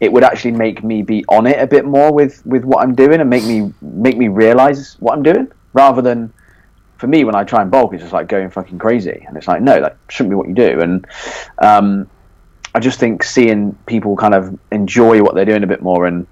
[0.00, 2.94] it would actually make me be on it a bit more with with what I'm
[2.94, 6.32] doing, and make me make me realize what I'm doing, rather than
[6.98, 9.46] for me when I try and bulk, it's just like going fucking crazy, and it's
[9.46, 11.06] like no, that shouldn't be what you do, and
[11.62, 12.10] um,
[12.74, 16.26] I just think seeing people kind of enjoy what they're doing a bit more, and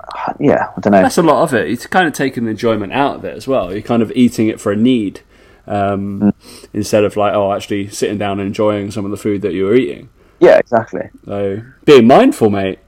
[0.00, 1.02] uh, yeah, I don't know.
[1.02, 1.70] that's a lot of it.
[1.70, 3.72] It's kind of taking the enjoyment out of it as well.
[3.72, 5.20] You're kind of eating it for a need
[5.66, 6.32] um,
[6.72, 9.64] instead of like, oh, actually sitting down and enjoying some of the food that you
[9.64, 10.08] were eating.
[10.40, 11.10] Yeah, exactly.
[11.24, 12.78] So being mindful, mate.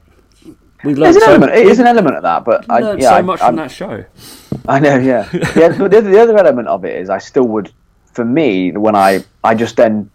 [0.83, 1.53] We learned There's an so, element.
[1.53, 3.55] It is an element of that, but I, learned yeah, so I, much I'm- from
[3.57, 4.05] that show.
[4.67, 5.27] I know, yeah.
[5.55, 7.71] yeah the, the other element of it is I still would,
[8.13, 10.11] for me, when I, I just then,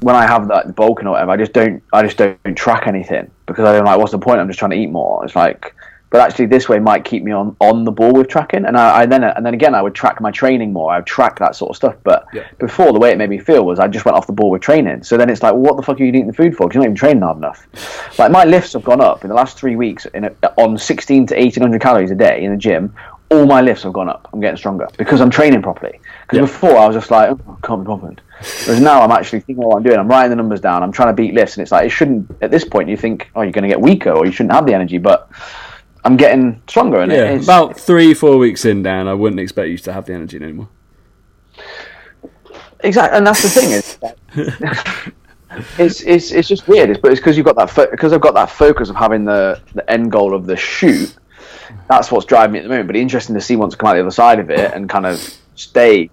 [0.00, 3.30] when I have that bulking or whatever, I just don't, I just don't track anything
[3.46, 4.40] because I don't like, what's the point?
[4.40, 5.24] I'm just trying to eat more.
[5.24, 5.74] It's like,
[6.10, 8.64] but actually this way might keep me on, on the ball with tracking.
[8.64, 10.90] And I, I then, and then again, I would track my training more.
[10.90, 11.96] I would track that sort of stuff.
[12.02, 12.44] But Yeah.
[12.58, 14.62] before the way it made me feel was I just went off the ball with
[14.62, 15.02] training.
[15.02, 16.66] So then it's like, well, what the fuck are you eating the food for?
[16.66, 17.66] Because you're not even training hard enough.
[18.18, 21.26] Like my lifts have gone up in the last three weeks in a, on 16
[21.28, 22.92] to 1800 calories a day in the gym.
[23.30, 24.28] All my lifts have gone up.
[24.32, 26.00] I'm getting stronger because I'm training properly.
[26.28, 26.42] Because Yeah.
[26.42, 28.20] before I was just like, oh, I can't be bothered.
[28.66, 29.98] Whereas now I'm actually thinking what I'm doing.
[29.98, 30.82] I'm writing the numbers down.
[30.82, 32.30] I'm trying to beat lifts, and it's like it shouldn't.
[32.42, 34.66] At this point, you think, oh, you're going to get weaker, or you shouldn't have
[34.66, 34.98] the energy.
[34.98, 35.30] But
[36.04, 39.78] I'm getting stronger, and Yeah, about three, four weeks in, Dan, I wouldn't expect you
[39.78, 40.68] to have the energy anymore.
[42.80, 43.98] Exactly, and that's the thing is,
[45.78, 46.90] it's it's it's just weird.
[46.90, 49.24] It's, but it's because you've got that fo- because I've got that focus of having
[49.24, 51.12] the the end goal of the shoot.
[51.88, 52.86] That's what's driving me at the moment.
[52.86, 54.88] But it's interesting to see once I come out the other side of it and
[54.88, 55.20] kind of
[55.56, 56.08] stay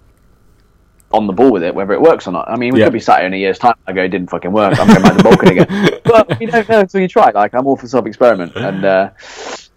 [1.12, 2.48] on the ball with it, whether it works or not.
[2.50, 2.86] I mean, we Yeah.
[2.86, 3.74] could be sat here in a year's time.
[3.86, 4.78] I go, it didn't fucking work.
[4.78, 6.00] I'm going back to bulking again.
[6.04, 7.30] But you don't know until you try.
[7.30, 9.10] Like I'm all for self experiment, and uh,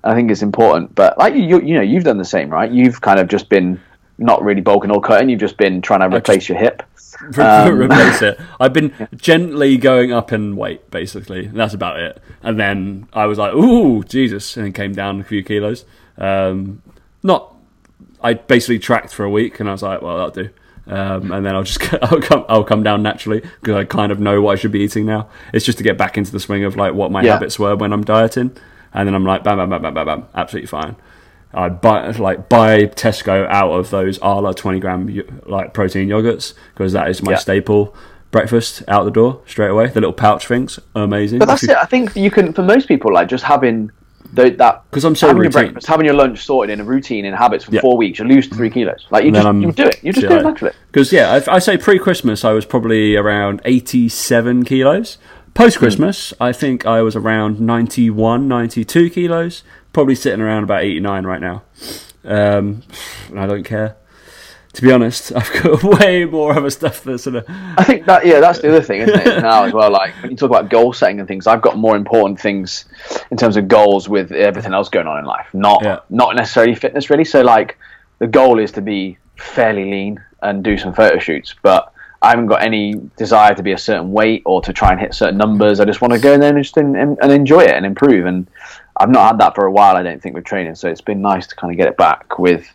[0.03, 0.95] I think it's important.
[0.95, 2.71] But like you, you know, you've done the same, right?
[2.71, 3.79] You've kind of just been
[4.17, 5.29] not really bulking or cutting.
[5.29, 6.83] You've just been trying to replace your hip.
[7.21, 8.39] Re- Um, replace it.
[8.59, 11.45] I've been gently going up in weight, basically.
[11.47, 12.21] and That's about it.
[12.43, 15.85] And then I was like, "Ooh, Jesus!" and came down a few kilos.
[16.17, 16.81] Um,
[17.23, 17.53] not.
[18.21, 20.49] I basically tracked for a week, and I was like, "Well, that'll do."
[20.87, 24.19] Um, and then I'll just I'll come I'll come down naturally because I kind of
[24.19, 25.29] know what I should be eating now.
[25.53, 27.33] It's just to get back into the swing of like what my Yeah.
[27.33, 28.55] habits were when I'm dieting,
[28.93, 30.95] and then I'm like, bam, bam, bam, bam, bam, bam, absolutely fine.
[31.53, 35.07] I buy like buy Tesco out of those Arla twenty gram
[35.45, 37.37] like protein yogurts because that is my Yeah.
[37.37, 37.95] staple
[38.31, 39.87] breakfast out the door straight away.
[39.87, 41.39] The little pouch things, amazing.
[41.39, 41.71] But that's it.
[41.75, 43.89] I think you can for most people like just having
[44.33, 47.25] the, that 'Cause I'm so having your breakfast, having your lunch sorted in a routine
[47.25, 47.81] in habits for Yeah.
[47.81, 49.07] four weeks, you lose three kilos.
[49.09, 49.99] Like you And just you do it.
[50.03, 50.73] You just do it naturally.
[50.91, 55.17] Because yeah, I, I say pre-Christmas I was probably around 87 kilos.
[55.55, 59.63] Post-Christmas, I think I was around 91, 92 kilos.
[59.93, 61.63] Probably sitting around about 89 right now.
[62.23, 62.83] Um,
[63.29, 63.95] and I don't care.
[64.73, 67.45] To be honest, I've got way more other stuff that's sort of.
[67.49, 69.41] I think that yeah, that's the other thing, isn't it?
[69.41, 71.95] Now as well, like when you talk about goal setting and things, I've got more
[71.95, 72.85] important things
[73.31, 75.99] in terms of goals with everything else going on in life, not Yeah.
[76.09, 77.25] not necessarily fitness really.
[77.25, 77.77] So like
[78.19, 82.47] the goal is to be fairly lean and do some photo shoots, but I haven't
[82.47, 85.79] got any desire to be a certain weight or to try and hit certain numbers.
[85.79, 87.85] I just want to go in there and just and, and and enjoy it and
[87.85, 88.25] improve.
[88.25, 88.45] And
[88.97, 89.95] I've not had that for a while.
[89.95, 92.37] I don't think with training, so it's been nice to kind of get it back
[92.37, 92.67] with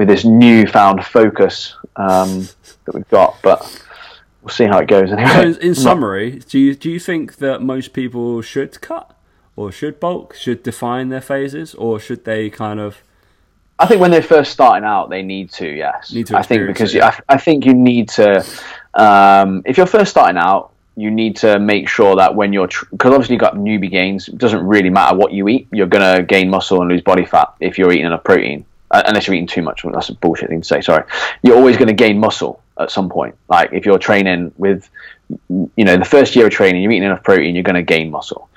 [0.00, 2.48] with this newfound focus um,
[2.86, 3.36] that we've got.
[3.42, 3.60] But
[4.40, 5.12] we'll see how it goes.
[5.12, 9.14] Anyway, So in, summary, do you do you think that most people should cut
[9.56, 13.02] or should bulk, should define their phases, or should they kind of
[13.78, 15.66] I think when they're first starting out, they need to.
[15.68, 18.44] Yes, Need to I think because it, you- I, I think you need to.
[18.94, 23.12] Um, if you're first starting out, you need to make sure that when you're because
[23.12, 24.28] obviously you've got newbie gains.
[24.28, 25.68] It doesn't really matter what you eat.
[25.72, 28.64] You're gonna gain muscle and lose body fat if you're eating enough protein.
[28.90, 30.80] Uh, unless you're eating too much, that's a bullshit thing to say.
[30.80, 31.04] Sorry,
[31.42, 33.36] you're always going to gain muscle at some point.
[33.48, 34.90] Like if you're training with,
[35.28, 38.10] you know, the first year of training, you're eating enough protein, you're going to gain
[38.10, 38.48] muscle.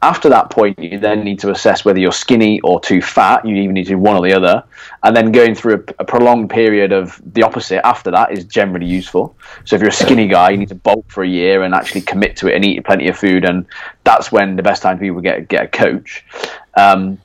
[0.00, 3.44] After that point, you then need to assess whether you're skinny or too fat.
[3.46, 4.64] You even need to do one or the other,
[5.02, 8.86] and then going through a, a prolonged period of the opposite after that is generally
[8.86, 9.36] useful.
[9.64, 12.02] So if you're a skinny guy, you need to bulk for a year and actually
[12.02, 13.66] commit to it and eat plenty of food, and
[14.04, 16.24] that's when the best time for people get get a coach.
[16.74, 17.18] Um,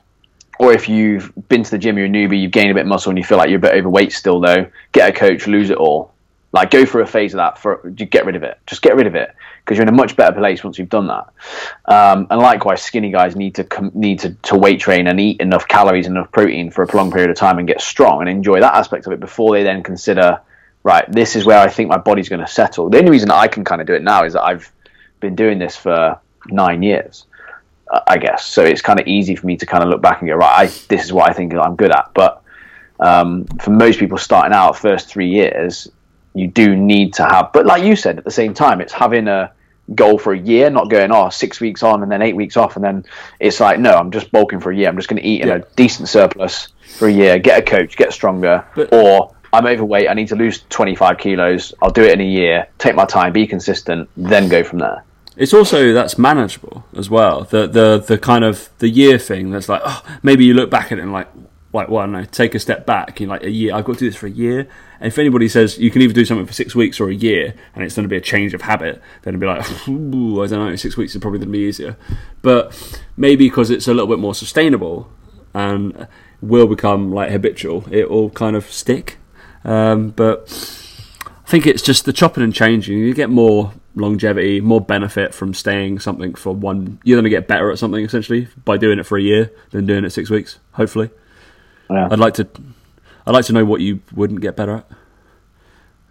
[0.60, 2.86] or if you've been to the gym, you're a newbie, you've gained a bit of
[2.86, 5.70] muscle, and you feel like you're a bit overweight still, though, get a coach, lose
[5.70, 6.12] it all.
[6.52, 8.58] Like go through a phase of that for get rid of it.
[8.66, 11.06] Just get rid of it because you're in a much better place once you've done
[11.06, 11.28] that.
[11.86, 15.40] Um, and likewise, skinny guys need to com- need to, to weight train and eat
[15.40, 18.28] enough calories and enough protein for a prolonged period of time and get strong and
[18.28, 20.40] enjoy that aspect of it before they then consider
[20.82, 21.10] right.
[21.10, 22.90] This is where I think my body's going to settle.
[22.90, 24.70] The only reason I can kind of do it now is that I've
[25.20, 26.18] been doing this for
[26.48, 27.26] nine years.
[28.06, 28.46] I guess.
[28.46, 30.60] So it's kind of easy for me to kind of look back and go, right,
[30.60, 32.10] I, this is what I think I'm good at.
[32.14, 32.42] But
[33.00, 35.88] um, for most people starting out, first three years,
[36.34, 37.52] you do need to have.
[37.52, 39.52] But like you said, at the same time, it's having a
[39.96, 42.76] goal for a year, not going, oh, six weeks on and then eight weeks off,
[42.76, 43.04] and then
[43.40, 44.88] it's like, no, I'm just bulking for a year.
[44.88, 45.56] I'm just going to eat in Yeah.
[45.56, 49.34] a decent surplus for a year, get a coach, get stronger, But- or.
[49.52, 50.08] I'm overweight.
[50.08, 51.74] I need to lose 25 kilos.
[51.82, 52.68] I'll do it in a year.
[52.78, 53.32] Take my time.
[53.32, 54.08] Be consistent.
[54.16, 55.02] Then go from there.
[55.36, 57.44] It's also that's manageable as well.
[57.44, 59.50] The the the kind of the year thing.
[59.50, 61.28] That's like oh, maybe you look back at it and like
[61.72, 63.20] like well, know, take a step back.
[63.20, 63.74] You like a year.
[63.74, 64.66] I've got to do this for a year.
[64.98, 67.54] And if anybody says you can either do something for six weeks or a year,
[67.74, 70.46] and it's going to be a change of habit, then it'd be like Ooh, I
[70.46, 70.76] don't know.
[70.76, 71.96] Six weeks is probably going to be easier.
[72.42, 75.10] But maybe because it's a little bit more sustainable
[75.54, 76.08] and
[76.40, 79.18] will become like habitual, it will kind of stick.
[79.64, 80.42] Um, but
[81.26, 82.98] I think it's just the chopping and changing.
[82.98, 86.98] You get more longevity, more benefit from staying something for one.
[87.04, 89.86] You're going to get better at something essentially by doing it for a year than
[89.86, 90.58] doing it six weeks.
[90.72, 91.10] Hopefully,
[91.90, 92.08] Yeah.
[92.10, 92.48] I'd like to.
[93.26, 94.86] I'd like to know what you wouldn't get better at.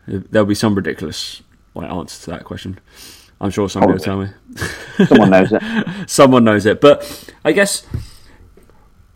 [0.07, 1.41] There'll be some ridiculous
[1.75, 2.79] like answer to that question.
[3.41, 4.27] I'm sure somebody will tell me.
[5.07, 6.09] Someone knows it.
[6.09, 7.85] Someone knows it, but I guess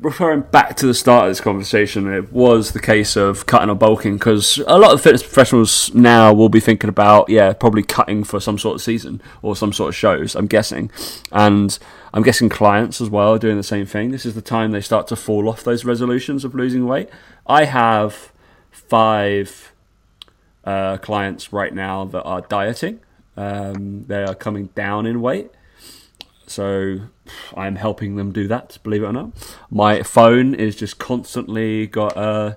[0.04, 3.76] referring back to the start of this conversation, it was the case of cutting or
[3.76, 8.24] bulking because a lot of fitness professionals now will be thinking about, yeah, probably cutting
[8.24, 10.36] for some sort of season or some sort of shows.
[10.36, 10.92] I'm guessing,
[11.32, 11.80] and
[12.14, 14.12] I'm guessing clients as well are doing the same thing.
[14.12, 17.10] This is the time they start to fall off those resolutions of losing weight.
[17.48, 18.32] I have
[18.72, 19.74] five
[20.66, 23.00] uh, clients right now that are dieting.
[23.38, 25.50] Um, they are coming down in weight.
[26.54, 27.00] So
[27.58, 29.32] I'm helping them do that, believe it or not.
[29.72, 32.54] My phone is just constantly got uh,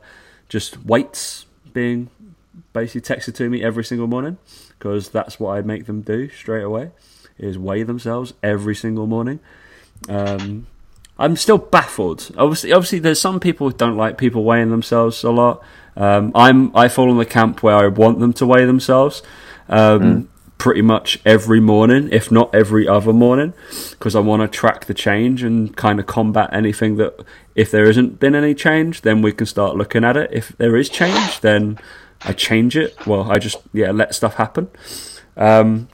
[0.49, 2.11] just weights being
[2.73, 4.37] basically texted to me every single morning
[4.79, 6.91] because that's what I make them do straight away
[7.39, 9.41] is weigh themselves every single morning.
[10.09, 10.67] Um,
[11.19, 12.31] I'm still baffled.
[12.37, 15.63] Obviously, obviously, there's some people who don't like people weighing themselves a lot.
[15.97, 19.23] Um, I'm I fall in the camp where I want them to weigh themselves.
[19.71, 23.53] Um, Pretty much every morning, if not every other morning,
[23.91, 27.23] because I want to track the change and kind of combat anything that,
[27.55, 30.31] if there isn't been any change, then we can start looking at it.
[30.33, 31.79] If there is change, then
[32.23, 33.07] I change it.
[33.07, 34.69] Well, I just yeah let stuff happen.
[35.37, 35.89] Um,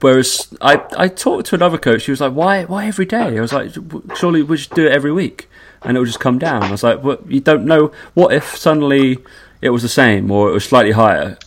[0.00, 2.02] Whereas I, I talked to another coach.
[2.02, 3.72] She was like, "Why why every day?" I was like,
[4.16, 5.48] "Surely we should do it every week,
[5.82, 7.92] and it will just come down." I was like, "Well, you don't know.
[8.14, 9.18] What if suddenly
[9.60, 11.38] it was the same or it was slightly higher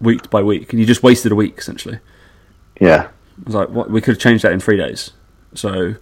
[0.00, 1.98] week by week, and you just wasted a week essentially?"
[2.80, 3.08] Yeah.
[3.08, 3.90] I was like, "What?
[3.90, 5.10] We could have changed that in three days."
[5.54, 5.94] So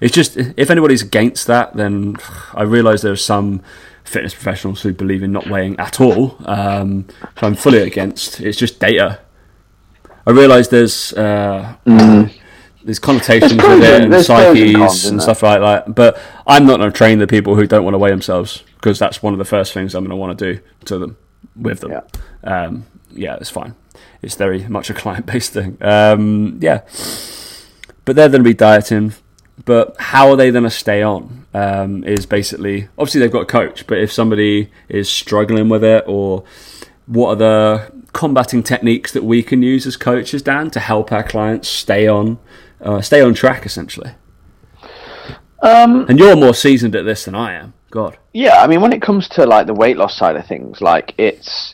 [0.00, 2.16] it's just if anybody's against that, then
[2.54, 3.60] I realise there are some
[4.04, 6.36] fitness professionals who believe in not weighing at all.
[6.44, 7.06] Um,
[7.40, 8.40] so I'm fully against.
[8.40, 9.18] It's just data.
[10.26, 11.74] I realise there's uh,
[12.84, 15.60] there's connotations There's with it and- and there's pros and psyches cons, and, stuff like
[15.60, 15.94] that.
[15.94, 18.98] But I'm not going to train the people who don't want to weigh themselves because
[18.98, 21.16] that's one of the first things I'm going to want to do to them.
[21.56, 21.90] with them.
[21.92, 22.02] Yeah,
[22.44, 23.74] um, yeah it's fine.
[24.22, 25.78] It's very much a client based thing.
[25.80, 26.82] Um, yeah,
[28.04, 29.14] but they're going to be dieting.
[29.64, 31.46] But how are they going to stay on?
[31.54, 36.04] Um, is basically obviously they've got a coach, but if somebody is struggling with it,
[36.06, 36.44] or
[37.06, 41.22] what are the combating techniques that we can use as coaches, Dan, to help our
[41.22, 42.38] clients stay on
[42.80, 44.12] uh, stay on track, essentially?
[45.62, 47.74] Um, and you're more seasoned at this than I am.
[47.90, 48.18] God.
[48.32, 51.14] Yeah, I mean, when it comes to like the weight loss side of things, like
[51.18, 51.71] it's.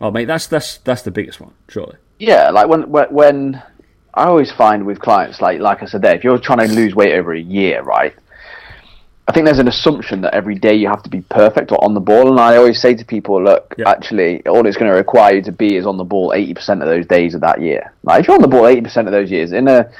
[0.00, 1.96] Oh, mate, that's that's that's the biggest one, surely.
[2.18, 3.62] Yeah, like when when
[4.14, 6.94] I always find with clients, like like I said, there, if you're trying to lose
[6.94, 8.14] weight over a year, right?
[9.28, 11.94] I think there's an assumption that every day you have to be perfect or on
[11.94, 13.88] the ball, and I always say to people, look, yep.
[13.88, 16.86] actually, all it's going to require you to be is on the ball 80% of
[16.86, 17.92] those days of that year.
[18.04, 19.90] Like if you're on the ball 80% of those years in a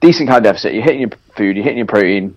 [0.00, 2.36] decent kind of deficit, you're hitting your food, you're hitting your protein,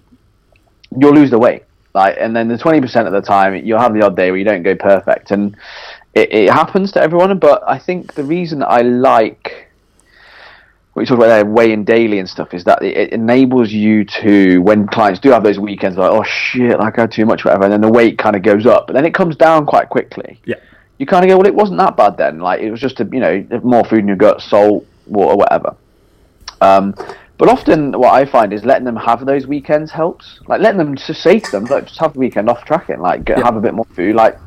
[0.97, 1.63] you'll lose the weight.
[1.93, 4.45] Like, and then the 20% of the time, you'll have the odd day where you
[4.45, 5.57] don't go perfect, and
[6.13, 7.37] it, it happens to everyone.
[7.39, 9.67] But I think the reason I like
[10.93, 14.59] what you talk about there, weighing daily and stuff, is that it enables you to,
[14.59, 17.71] when clients do have those weekends, like, oh shit, I had too much, whatever, and
[17.71, 20.41] then the weight kind of goes up, but then it comes down quite quickly.
[20.45, 20.55] Yeah.
[20.97, 22.39] You kind of go, well, it wasn't that bad then.
[22.39, 25.75] Like, it was just, a, you know, more food in your gut, salt, water, whatever.
[26.59, 26.95] Um,
[27.37, 30.41] but often, what I find is letting them have those weekends helps.
[30.47, 33.23] Like letting them just say to them, like, just have the weekend off tracking, like
[33.23, 33.45] get, yeah.
[33.45, 34.37] have a bit more food, like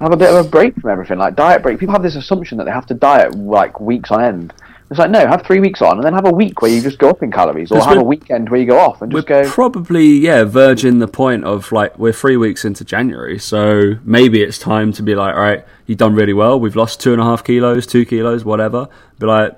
[0.00, 1.78] have a bit of a break from everything, like diet break.
[1.78, 4.52] People have this assumption that they have to diet like weeks on end.
[4.88, 6.98] It's like no, have three weeks on, and then have a week where you just
[6.98, 9.48] go up in calories, or have a weekend where you go off and just go.
[9.48, 14.58] Probably, yeah, verging the point of like we're three weeks into January, so maybe it's
[14.58, 16.60] time to be like, all right, you've done really well.
[16.60, 18.88] We've lost two and a half kilos, two kilos, whatever.
[19.18, 19.54] Be like,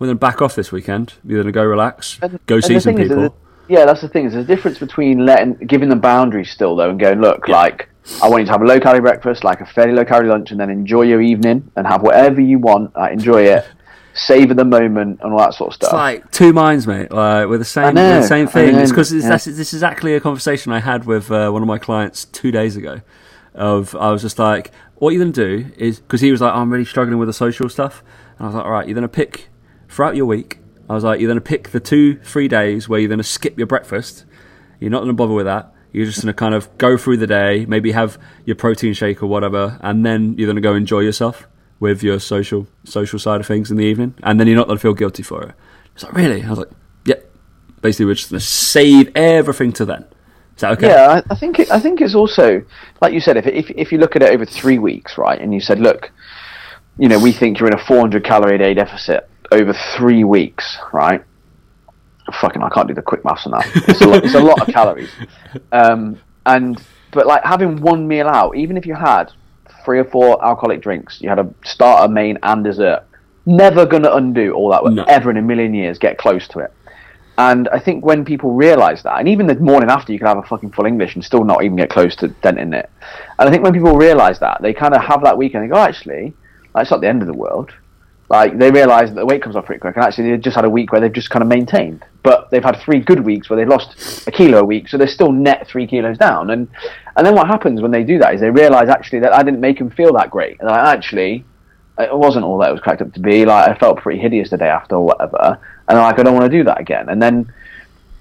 [0.00, 1.14] we're going to back off this weekend.
[1.22, 3.36] We're going to go relax, and, go see some people.
[3.68, 4.28] Yeah, that's the thing.
[4.28, 7.54] There's a difference between letting, giving them boundaries still though, and going, look, yeah.
[7.54, 7.88] like
[8.22, 10.50] I want you to have a low calorie breakfast, like a fairly low calorie lunch,
[10.50, 12.94] and then enjoy your evening and have whatever you want.
[12.94, 13.66] Like, enjoy it
[14.14, 15.88] savor the moment and all that sort of stuff.
[15.88, 17.10] It's like two minds, mate.
[17.10, 18.76] Like with the same, with the same thing.
[18.76, 19.28] It's because yeah.
[19.28, 22.76] this is exactly a conversation I had with uh, one of my clients two days
[22.76, 23.00] ago.
[23.54, 26.58] Of I was just like, what you're gonna do is because he was like, oh,
[26.58, 28.02] I'm really struggling with the social stuff,
[28.38, 29.48] and I was like, all right, you're gonna pick
[29.88, 30.58] throughout your week.
[30.88, 33.66] I was like, you're gonna pick the two, three days where you're gonna skip your
[33.66, 34.24] breakfast.
[34.80, 35.72] You're not gonna bother with that.
[35.94, 39.26] You're just gonna kind of go through the day, maybe have your protein shake or
[39.26, 41.46] whatever, and then you're gonna go enjoy yourself
[41.80, 44.78] with your social social side of things in the evening, and then you're not going
[44.78, 45.54] to feel guilty for it.
[45.94, 46.42] It's like really?
[46.42, 46.70] I was like,
[47.04, 47.30] yep.
[47.82, 50.04] Basically, we're just going to save everything to then.
[50.56, 50.88] Is that okay?
[50.88, 52.64] Yeah, I, I think it, I think it's also
[53.02, 53.36] like you said.
[53.36, 56.10] If, if if you look at it over three weeks, right, and you said, look,
[56.98, 60.78] you know, we think you're in a 400 calorie a day deficit over three weeks,
[60.92, 61.22] right?
[62.32, 63.70] Fucking, I can't do the quick maths on that.
[63.88, 65.10] It's a lot, it's a lot of calories.
[65.72, 69.30] Um, and but like having one meal out, even if you had
[69.84, 71.20] three or four alcoholic drinks.
[71.20, 73.04] You had a starter, main, and dessert.
[73.46, 75.04] Never going to undo all that no.
[75.04, 75.98] ever in a million years.
[75.98, 76.72] Get close to it.
[77.36, 80.38] And I think when people realise that, and even the morning after, you could have
[80.38, 82.88] a fucking full English and still not even get close to denting it.
[83.38, 85.78] And I think when people realise that, they kind of have that weekend and go,
[85.78, 86.32] actually,
[86.74, 87.72] that's not the end of the world.
[88.34, 90.64] Like they realise that the weight comes off pretty quick, and actually they've just had
[90.64, 92.04] a week where they've just kind of maintained.
[92.24, 95.06] But they've had three good weeks where they've lost a kilo a week, so they're
[95.06, 96.50] still net three kilos down.
[96.50, 96.68] And
[97.16, 99.60] and then what happens when they do that is they realise actually that I didn't
[99.60, 101.44] make them feel that great, and I actually
[101.96, 103.44] it wasn't all that it was cracked up to be.
[103.44, 106.50] Like I felt pretty hideous the day after or whatever, and like I don't want
[106.50, 107.08] to do that again.
[107.08, 107.52] And then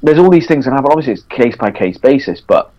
[0.03, 0.91] there's all these things that happen.
[0.91, 2.71] Obviously, it's case by case basis, but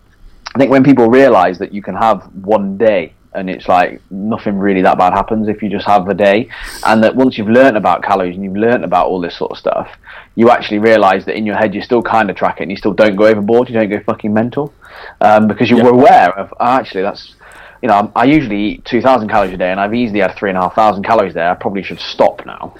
[0.55, 4.57] I think when people realise that you can have one day and it's like nothing
[4.57, 6.49] really that bad happens if you just have a day.
[6.85, 9.57] And that once you've learned about calories and you've learned about all this sort of
[9.57, 9.89] stuff
[10.35, 12.77] you actually realize that in your head you still kind of track it and you
[12.77, 14.73] still don't go overboard you don't go fucking mental.
[15.21, 17.35] Um, because you're aware of oh, actually that's
[17.81, 20.57] you know I usually eat 2000 calories a day and I've easily had three and
[20.57, 21.49] a half thousand calories there.
[21.49, 22.75] I probably should stop now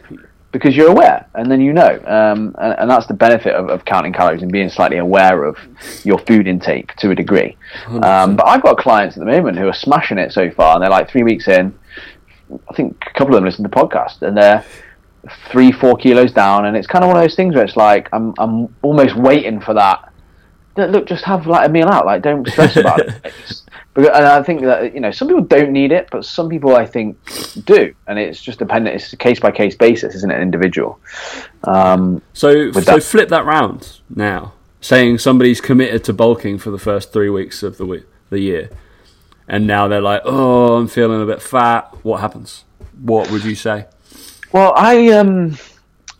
[0.55, 2.01] because you're aware and then you know.
[2.05, 5.57] Um, and, and, that's the benefit of, of, counting calories and being slightly aware of
[6.05, 7.57] your food intake to a degree.
[7.87, 10.81] Um, but i've got clients at the moment who are smashing it so far and
[10.83, 11.77] they're like three weeks in
[12.69, 14.63] i think a couple of them listen to the podcast and they're
[15.51, 18.07] three four kilos down and it's kind of one of those things where it's like
[18.13, 20.11] i'm, I'm almost waiting for that
[20.77, 23.61] look just have like a meal out like don't stress about it
[23.95, 26.85] and I think that you know some people don't need it, but some people I
[26.85, 27.17] think
[27.65, 28.95] do, and it's just dependent.
[28.95, 30.41] It's a case by case basis, isn't it?
[30.41, 30.99] Individual.
[31.63, 33.03] Um, so so that.
[33.03, 37.77] flip that round now, saying somebody's committed to bulking for the first three weeks of
[37.77, 38.69] the week, the year,
[39.47, 41.95] and now they're like, oh, I'm feeling a bit fat.
[42.03, 42.65] What happens?
[43.01, 43.85] What would you say?
[44.51, 45.57] Well, I um,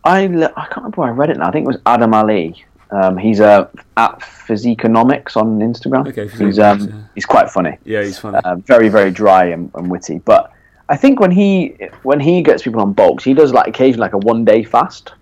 [0.02, 1.48] I I can't remember where I read it now.
[1.48, 6.08] I think it was Adam Ali um, he's uh, at Physiqonomics on Instagram.
[6.08, 7.02] Okay, he's um, yeah.
[7.14, 7.76] he's quite funny.
[7.84, 8.38] Yeah, he's funny.
[8.44, 10.18] Uh, very very dry and, and, witty.
[10.18, 10.52] But
[10.88, 14.12] I think when he when he gets people on bulks, he does like occasionally like
[14.12, 15.14] a one day fast.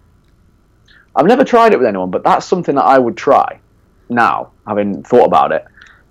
[1.17, 3.61] I've never tried it with anyone, but that's something that I would try
[4.09, 5.65] now, having thought about it,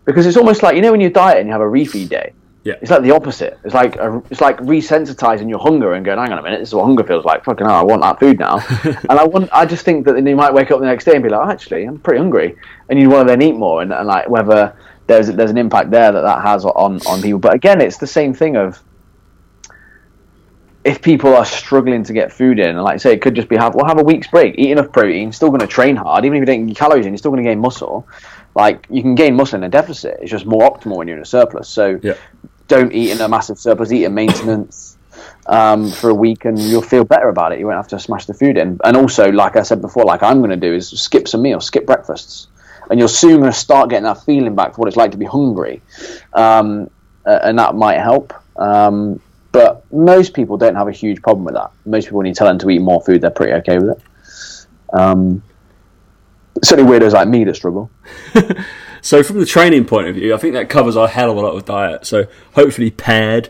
[0.06, 2.34] because it's almost like you know when you diet and you have a refeed day.
[2.64, 2.76] Yeah.
[2.82, 3.60] It's like the opposite.
[3.66, 6.70] It's like a, it's like resensitizing your hunger and going, hang on a minute, this
[6.70, 7.44] is what hunger feels like.
[7.44, 8.58] Fucking hell, I want that food now.
[8.84, 11.14] and I want, I just think that then you might wake up the next day
[11.14, 12.56] and be like, oh, actually, I'm pretty hungry,
[12.90, 14.74] and you want to then eat more, and, and like whether
[15.08, 17.40] there's there's an impact there that that has on on people.
[17.40, 18.82] But again, it's the same thing of
[20.86, 23.50] if people are struggling to get food in, and like I say, it could just
[23.50, 26.26] be have well have a week's break, eat enough protein, still going to train hard,
[26.26, 28.08] even if you don't get calories in, you're still going to gain muscle.
[28.56, 30.20] Like you can gain muscle in a deficit.
[30.22, 31.68] It's just more optimal when you're in a surplus.
[31.68, 32.14] So Yeah.
[32.68, 33.92] Don't eat in a massive surplus.
[33.92, 34.98] Eat in maintenance
[35.48, 37.60] um, for a week, and you'll feel better about it.
[37.60, 38.80] You won't have to smash the food in.
[38.84, 41.66] And also, like I said before, like I'm going to do is skip some meals,
[41.66, 42.48] skip breakfasts,
[42.90, 45.18] and you're soon going to start getting that feeling back for what it's like to
[45.18, 45.82] be hungry,
[46.34, 46.90] um,
[47.26, 48.34] and that might help.
[48.58, 49.20] Um,
[49.52, 51.72] but most people don't have a huge problem with that.
[51.86, 54.04] Most people, when you tell them to eat more food, they're pretty okay with it.
[54.94, 55.44] Um,
[56.64, 57.92] certainly weirdos like me that struggle.
[59.04, 61.42] So from the training point of view, I think that covers a hell of a
[61.42, 62.06] lot of diet.
[62.08, 62.26] So
[62.56, 63.50] hopefully paired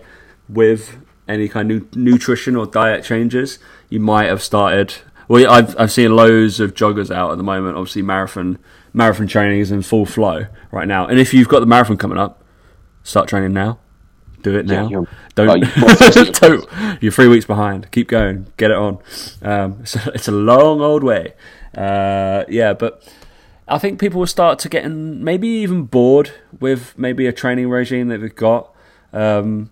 [0.50, 0.98] with
[1.28, 4.96] any kind of nutrition or diet changes, you might have started.
[5.28, 7.78] Well, I've I've seen loads of joggers out at the moment.
[7.78, 8.58] Obviously, marathon
[8.94, 11.06] marathon training is in full flow right now.
[11.08, 12.44] And if you've got the marathon coming up,
[13.04, 13.80] start training now.
[14.42, 14.90] Do it Yeah, now.
[14.90, 15.62] you're- don't
[16.16, 16.68] you- don't.
[17.02, 17.90] You're three weeks behind.
[17.92, 18.48] Keep going.
[18.58, 18.98] Get it on.
[19.42, 21.34] Um, it's, a, it's a long old way.
[21.78, 23.08] Uh, yeah, but
[23.68, 28.10] I think people will start to get maybe even bored with maybe a training regime
[28.10, 28.74] that they've got.
[29.14, 29.72] Um,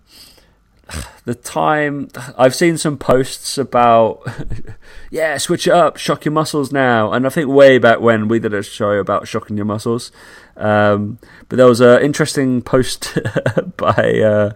[1.24, 4.26] the time I've seen some posts about,
[5.10, 7.12] yeah, switch it up, shock your muscles now.
[7.12, 10.10] And I think way back when we did a show about shocking your muscles.
[10.56, 11.18] Um,
[11.48, 13.18] but there was an interesting post
[13.76, 14.52] by uh,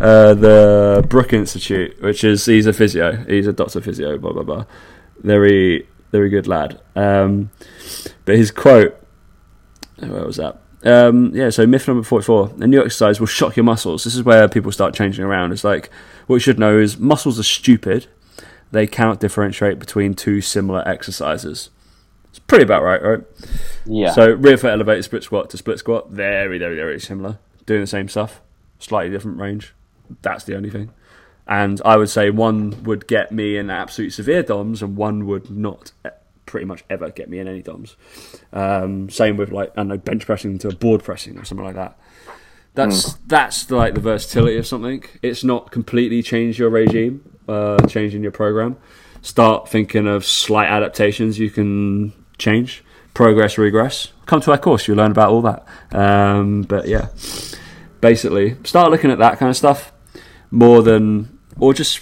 [0.00, 4.44] uh, the Brook Institute, which is he's a physio, he's a doctor physio, blah blah
[4.44, 4.64] blah.
[5.22, 6.80] Very very good lad.
[6.94, 7.50] Um,
[8.24, 9.00] but his quote,
[9.98, 10.60] where was that?
[10.84, 14.04] Um, yeah, so myth number 44 a new exercise will shock your muscles.
[14.04, 15.52] This is where people start changing around.
[15.52, 15.90] It's like,
[16.26, 18.06] what you should know is muscles are stupid.
[18.70, 21.70] They cannot differentiate between two similar exercises.
[22.28, 23.20] It's pretty about right, right?
[23.86, 24.10] Yeah.
[24.10, 27.38] So rear foot elevated split squat to split squat, very, very, very similar.
[27.64, 28.42] Doing the same stuff,
[28.78, 29.72] slightly different range.
[30.20, 30.90] That's the only thing.
[31.46, 35.50] And I would say one would get me in absolute severe DOMs, and one would
[35.50, 35.92] not
[36.46, 37.96] pretty much ever get me in any DOMs.
[38.52, 41.98] Um, same with like I know bench pressing to board pressing or something like that.
[42.74, 45.04] That's that's like the versatility of something.
[45.22, 48.76] It's not completely change your regime, uh, changing your program.
[49.22, 52.84] Start thinking of slight adaptations you can change,
[53.14, 54.12] progress, regress.
[54.26, 55.66] Come to our course, you'll learn about all that.
[55.92, 57.08] Um, but yeah,
[58.00, 59.92] basically, start looking at that kind of stuff
[60.50, 62.00] more than, or just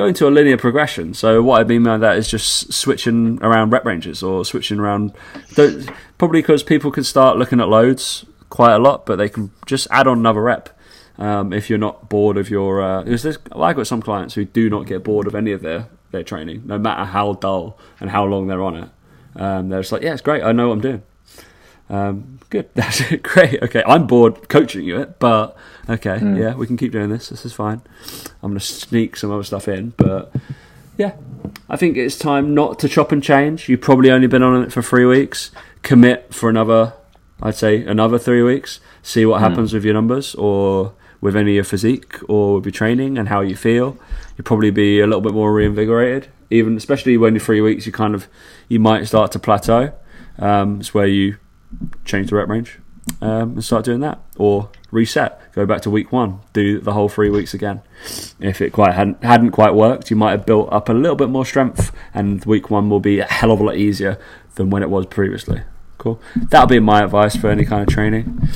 [0.00, 1.14] go into a linear progression.
[1.14, 5.12] So what I mean by that is just switching around rep ranges or switching around.
[6.18, 9.86] Probably because people can start looking at loads quite a lot, but they can just
[9.90, 10.70] add on another rep.
[11.18, 14.34] Um, if you're not bored of your, uh, because there's, well, I've got some clients
[14.34, 17.78] who do not get bored of any of their their training, no matter how dull
[18.00, 18.88] and how long they're on it.
[19.36, 20.42] Um, they're just like, yeah, it's great.
[20.42, 21.02] I know what I'm doing.
[21.90, 22.70] Um, good.
[22.74, 23.62] That's great.
[23.62, 25.56] Okay, I'm bored coaching you it, but
[25.88, 27.28] okay, yeah, we can keep doing this.
[27.28, 27.82] This is fine.
[28.42, 30.32] I'm going to sneak some other stuff in, but
[30.96, 31.16] yeah,
[31.68, 33.68] I think it's time not to chop and change.
[33.68, 35.50] You've probably only been on it for three weeks.
[35.82, 36.92] Commit for another,
[37.42, 38.80] I'd say, another three weeks.
[39.02, 42.72] See what happens with your numbers or with any of your physique or with your
[42.72, 43.98] training and how you feel.
[44.36, 46.28] You'll probably be a little bit more reinvigorated.
[46.50, 48.28] Even especially when you're three weeks, you kind of
[48.68, 49.92] you might start to plateau.
[50.38, 51.36] Um, it's where you
[52.04, 52.78] change the rep range
[53.20, 57.08] um, and start doing that, or reset, go back to week one, do the whole
[57.08, 57.80] three weeks again.
[58.40, 61.28] If it quite hadn't hadn't quite worked, you might have built up a little bit
[61.28, 64.18] more strength, and week one will be a hell of a lot easier
[64.54, 65.62] than when it was previously.
[65.98, 66.20] Cool.
[66.34, 68.48] That'll be my advice for any kind of training.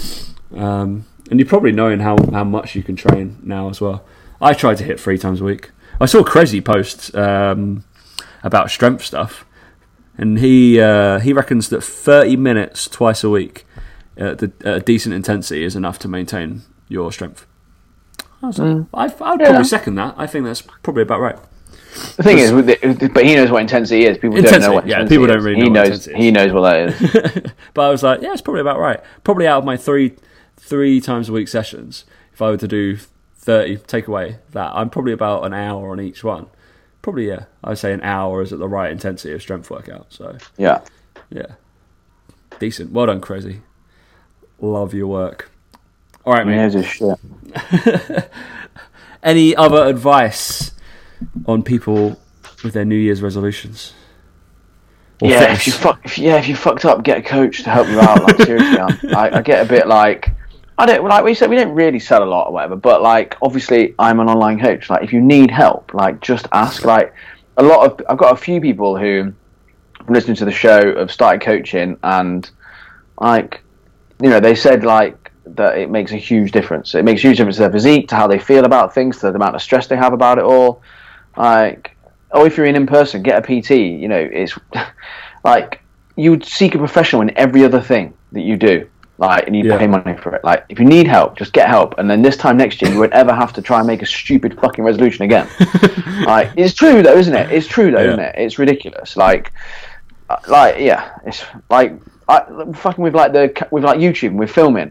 [0.56, 4.04] Um, and you're probably knowing how, how much you can train now as well.
[4.40, 5.70] I try to hit three times a week.
[6.00, 7.84] I saw Crazy post um,
[8.42, 9.44] about strength stuff,
[10.18, 13.66] and he uh, he reckons that 30 minutes twice a week
[14.16, 17.46] at, the, at a decent intensity is enough to maintain your strength.
[18.42, 19.46] I was like, I, I'd Yeah.
[19.46, 20.14] probably second that.
[20.18, 21.38] I think that's probably about right.
[22.16, 22.66] The thing is, with
[23.14, 24.18] but he knows what intensity is.
[24.18, 25.44] People don't know what yeah, intensity people don't is.
[25.44, 26.06] really he know what knows.
[26.08, 26.24] intensity is.
[26.24, 27.52] He knows what that is.
[27.74, 29.00] but I was like, yeah, it's probably about right.
[29.22, 30.14] Probably out of my three
[30.56, 32.96] three times a week sessions, if I were to do
[33.36, 36.46] thirty, take away that, I'm probably about an hour on each one.
[37.04, 40.06] Probably yeah, I'd say an hour is at the right intensity of strength workout.
[40.08, 40.80] So yeah.
[41.28, 41.56] yeah,
[42.58, 42.92] decent.
[42.92, 43.60] Well done, crazy.
[44.58, 45.50] Love your work.
[46.24, 46.56] All right, He mate.
[46.56, 48.30] knows his shit.
[49.22, 50.72] any other advice
[51.44, 52.18] on people
[52.64, 53.92] with their New Year's resolutions?
[55.20, 55.58] Or yeah, fitness?
[55.58, 58.00] if you fuck, if, yeah, if you fucked up, get a coach to help you
[58.00, 58.22] out.
[58.22, 58.78] Like seriously,
[59.14, 60.30] I, I get a bit like
[60.76, 63.36] I don't like we said we don't really sell a lot or whatever, but like
[63.40, 64.90] obviously I'm an online coach.
[64.90, 66.84] Like if you need help, like just ask.
[66.84, 67.14] Like
[67.56, 69.32] a lot of I've got a few people who
[70.08, 72.50] listening to the show have started coaching and
[73.20, 73.62] like
[74.20, 76.94] you know they said like that it makes a huge difference.
[76.94, 79.30] It makes a huge difference to their physique, to how they feel about things, to
[79.30, 80.82] the amount of stress they have about it all.
[81.36, 81.96] Like,
[82.32, 83.70] oh, if you're in in person, get a PT.
[83.70, 84.58] You know, it's
[85.44, 85.80] like
[86.16, 88.88] you'd seek a professional in every other thing that you do.
[89.16, 89.78] Like, and you Yeah.
[89.78, 90.42] pay money for it.
[90.42, 92.98] Like, if you need help, just get help, and then this time next year, you
[92.98, 95.46] won't ever have to try and make a stupid fucking resolution again.
[96.26, 97.52] like, it's true though, isn't it?
[97.52, 98.08] It's true though, Yeah.
[98.08, 98.34] isn't it?
[98.36, 99.16] It's ridiculous.
[99.16, 99.52] Like,
[100.28, 101.92] uh, like yeah, it's like
[102.28, 102.42] I,
[102.74, 104.90] fucking with like the with like YouTube and with filming.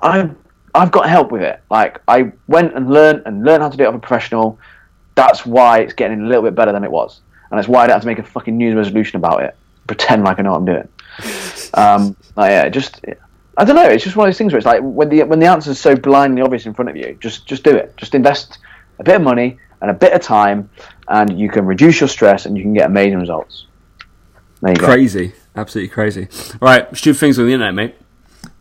[0.00, 0.34] I've
[0.76, 1.60] I've got help with it.
[1.70, 4.56] Like I went and learned and learned how to do it with a professional.
[5.16, 7.20] That's why it's getting a little bit better than it was,
[7.50, 9.56] and that's why I don't have to make a fucking New Year's resolution about it.
[9.88, 10.88] Pretend like I know what I'm doing.
[11.76, 13.00] Um, like, yeah, just
[13.56, 13.88] I don't know.
[13.88, 15.78] It's just one of those things where it's like when the when the answer is
[15.78, 17.96] so blindly obvious in front of you, just just do it.
[17.96, 18.58] Just invest
[18.98, 20.70] a bit of money and a bit of time,
[21.08, 23.66] and you can reduce your stress and you can get amazing results.
[24.66, 24.86] You go.
[24.86, 26.28] crazy, absolutely crazy.
[26.60, 27.94] Right, stupid things on the internet, mate.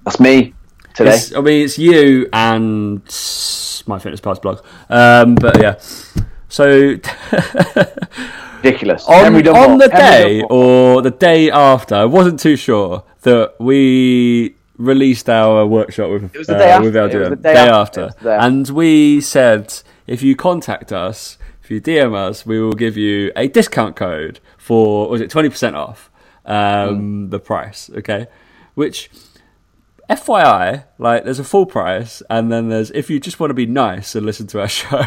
[0.04, 0.54] That's me
[0.94, 1.16] today.
[1.16, 4.64] It's, I mean, it's you and MyFitnessPal's blog.
[4.90, 5.80] Um, but yeah,
[6.50, 6.96] so
[8.64, 9.08] Ridiculous.
[9.08, 14.56] on, on the Henry day or the day after, I wasn't too sure that we
[14.84, 16.84] released our workshop with, was the day uh, after.
[16.86, 17.30] with It was LDM.
[17.30, 18.02] the day day after.
[18.06, 18.18] after.
[18.20, 18.46] The day after.
[18.48, 19.74] And we said
[20.08, 24.40] if you contact us, if you DM us, we will give you a discount code
[24.58, 26.12] for was it twenty percent off
[26.46, 27.90] um, the price?
[27.96, 28.28] Okay,
[28.76, 29.10] which
[30.10, 33.66] FYI, like there's a full price, and then there's if you just want to be
[33.66, 35.04] nice and listen to our show,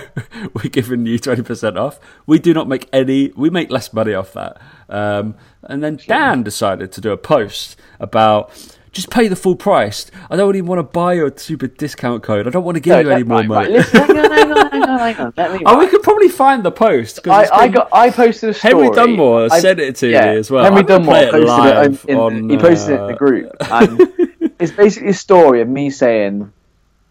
[0.55, 2.01] we're giving you twenty percent off.
[2.27, 4.59] We do not make any, we make less money off that.
[4.89, 8.51] Um, and then Dan decided to do a post about
[8.97, 10.11] just pay the full price.
[10.31, 12.47] I don't even want to buy your stupid discount code.
[12.47, 13.69] I don't want to give No, you any more right, money.
[13.69, 15.33] right, listen, hang on, hang on, hang on, hang on.
[15.37, 15.61] Let me.
[15.65, 17.23] Oh, we could probably find the post.
[17.23, 17.89] 'cause it's I, I got.
[17.93, 18.73] I posted a story.
[18.85, 20.65] Henry Dunmore I- sent it to yeah, me as well.
[20.65, 23.17] Henry I'm Dunmore it posted it in, in- on, he posted it in the uh,
[23.17, 26.51] group, and it's basically a story of me saying,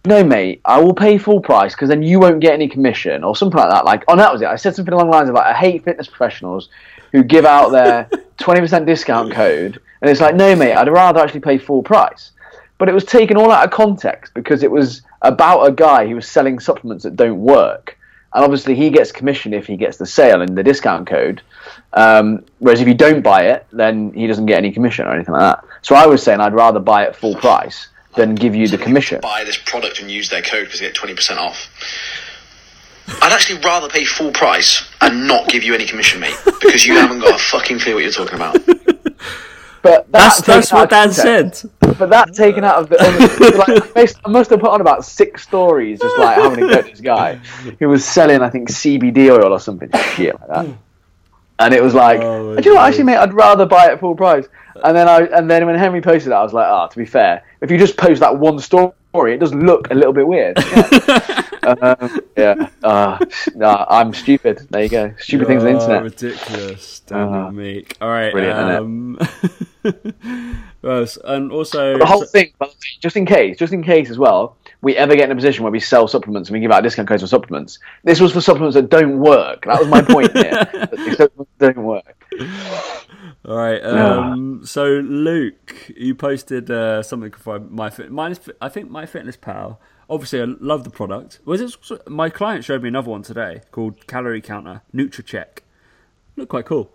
[0.05, 3.35] "No, mate, I will pay full price because then you won't get any commission or
[3.35, 4.47] something like that." Like, oh, that was it.
[4.47, 6.69] I said something along the lines of like, "I hate fitness professionals
[7.15, 11.19] who give out their twenty percent discount code," and it's like, "No, mate, I'd rather
[11.19, 12.31] actually pay full price."
[12.77, 16.15] But it was taken all out of context because it was about a guy who
[16.15, 17.97] was selling supplements that don't work.
[18.33, 21.41] And obviously, he gets commission if he gets the sale and the discount code.
[21.93, 25.33] Um, whereas if you don't buy it, then he doesn't get any commission or anything
[25.33, 25.63] like that.
[25.81, 29.21] So I was saying I'd rather buy it full price than give you the commission.
[29.21, 31.69] buy this product and use their code because they get 20% off.
[33.07, 36.95] I'd actually rather pay full price and not give you any commission, mate, because you
[36.95, 38.57] haven't got a fucking clue what you're talking about.
[39.81, 41.71] But That's that that's taken out what of Dan context- said.
[41.99, 45.43] But that taken out of the, like, based- I must have put on about six
[45.43, 47.35] stories, just like having a go this guy
[47.79, 50.65] who was selling, I think, CBD oil or something shit like that.
[51.59, 52.87] And it was like, Oh, do you know what?
[52.89, 54.47] Actually, mate, I'd rather buy it at full price.
[54.83, 57.05] And then I, and then when Henry posted that, I was like, ah, to be
[57.05, 58.91] fair, if you just post that one story,
[59.33, 60.57] it does look a little bit weird.
[60.57, 61.43] Yeah,
[61.81, 62.67] um, yeah.
[62.83, 63.17] Uh,
[63.55, 64.67] nah, I'm stupid.
[64.69, 65.13] There you go.
[65.17, 66.03] Stupid things on the Oh, internet.
[66.03, 67.95] ridiculous, Daniel Uh, Meek.
[68.01, 69.17] All right, brilliant, um,
[70.81, 74.09] well, and also the whole thing, by the way, just in case, just in case
[74.09, 76.71] as well, we ever get in a position where we sell supplements and we give
[76.71, 77.79] out discount codes for supplements.
[78.03, 79.65] This was for supplements that don't work.
[79.65, 81.27] That was my point here.
[81.57, 82.23] don't work.
[83.45, 83.83] All right.
[83.83, 88.11] Um, so Luke, you posted uh, something for my fit.
[88.11, 89.77] Mine is, I think MyFitnessPal.
[90.07, 91.39] Obviously, I love the product.
[91.45, 95.61] Was it my client showed me another one today called Calorie Counter Nutracheck.
[96.35, 96.91] Looked quite cool.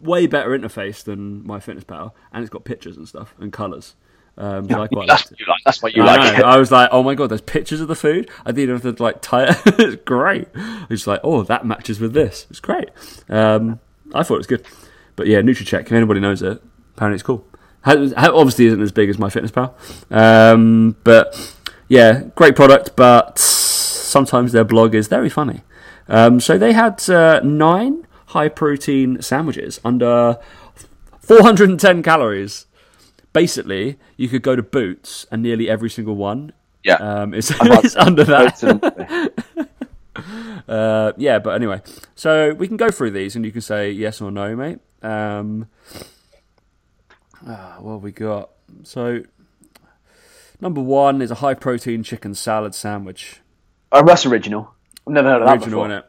[0.00, 3.94] Way better interface than MyFitnessPal, and it's got pictures and stuff and colours.
[4.40, 5.40] Um, so I quite That's liked what it.
[5.40, 5.58] you like.
[5.66, 6.38] That's what you I, like.
[6.38, 6.44] know.
[6.46, 8.30] I was like, oh my god, there's pictures of the food.
[8.46, 9.56] I didn't have to like tie it.
[9.66, 10.48] it's great.
[10.88, 12.46] It's like, oh, that matches with this.
[12.48, 12.88] It's great.
[13.28, 13.80] Um,
[14.14, 14.64] I thought it was good.
[15.14, 15.82] But yeah, Nutracheck.
[15.82, 16.62] If anybody knows it,
[16.96, 17.46] apparently it's cool.
[17.82, 19.72] Has, ha- obviously isn't as big as my MyFitnessPal,
[20.14, 21.54] um, but
[21.88, 22.96] yeah, great product.
[22.96, 25.62] But sometimes their blog is very funny.
[26.08, 30.38] Um, so they had uh, nine high protein sandwiches under
[31.20, 32.66] 410 calories.
[33.32, 36.52] Basically, you could go to Boots and nearly every single one
[36.82, 36.94] Yeah.
[36.96, 37.50] um, is,
[37.84, 39.32] is under that.
[40.68, 41.80] Uh, yeah, but anyway,
[42.14, 44.78] so we can go through these and you can say yes or no, mate.
[45.02, 45.66] Um,
[47.46, 48.50] ah, what have we got?
[48.84, 49.22] So,
[50.60, 53.40] number one is a high protein chicken salad sandwich.
[53.90, 54.72] Oh, that's original.
[55.06, 56.04] I've Never heard of that original before.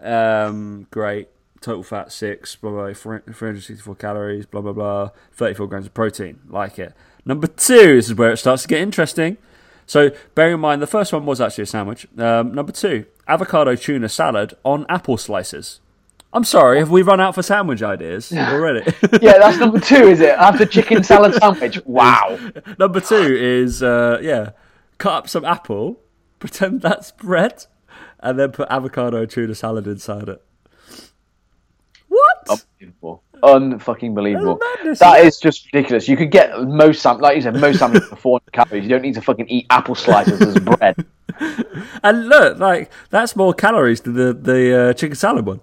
[0.00, 0.06] in it.
[0.12, 1.28] Um, great.
[1.62, 6.40] Total fat six, blah blah, three- 364 calories, blah blah blah, 34 grams of protein.
[6.48, 6.92] Like it.
[7.24, 9.36] Number two, this is where it starts to get interesting.
[9.86, 12.06] So, bear in mind, the first one was actually a sandwich.
[12.18, 15.80] Um, number two, avocado tuna salad on apple slices.
[16.32, 18.80] I'm sorry, have we run out for sandwich ideas already?
[19.22, 20.30] Yeah, that's number two, is it?
[20.30, 21.78] After chicken salad sandwich.
[21.86, 22.38] Wow.
[22.78, 24.50] Number two is uh, yeah,
[24.98, 26.00] cut up some apple,
[26.40, 27.66] pretend that's bread,
[28.18, 30.42] and then put avocado tuna salad inside it.
[32.48, 33.22] Unbelievable.
[33.42, 34.60] Unfucking believable.
[34.76, 36.06] Madness, That is just ridiculous.
[36.08, 38.84] You could get most sam like you said, most sandwiches for 400 calories.
[38.84, 40.94] You don't need to fucking eat apple slices as bread.
[42.04, 45.60] And look, like that's more calories than the the uh, chicken salad one.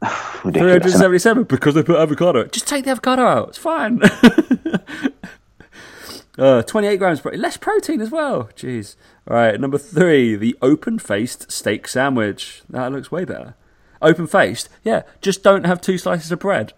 [0.44, 0.72] Ridiculous.
[0.72, 0.98] hundred isn't it?
[0.98, 2.44] seventy-seven because they put avocado.
[2.46, 3.48] Just take the avocado out.
[3.50, 4.00] It's fine.
[6.38, 8.48] uh, Twenty-eight grams, pro- less protein as well.
[8.56, 8.96] Jeez.
[9.28, 12.62] All right, number three, the open-faced steak sandwich.
[12.70, 13.54] That looks way better.
[14.02, 15.02] Open-faced, yeah.
[15.20, 16.72] Just don't have two slices of bread.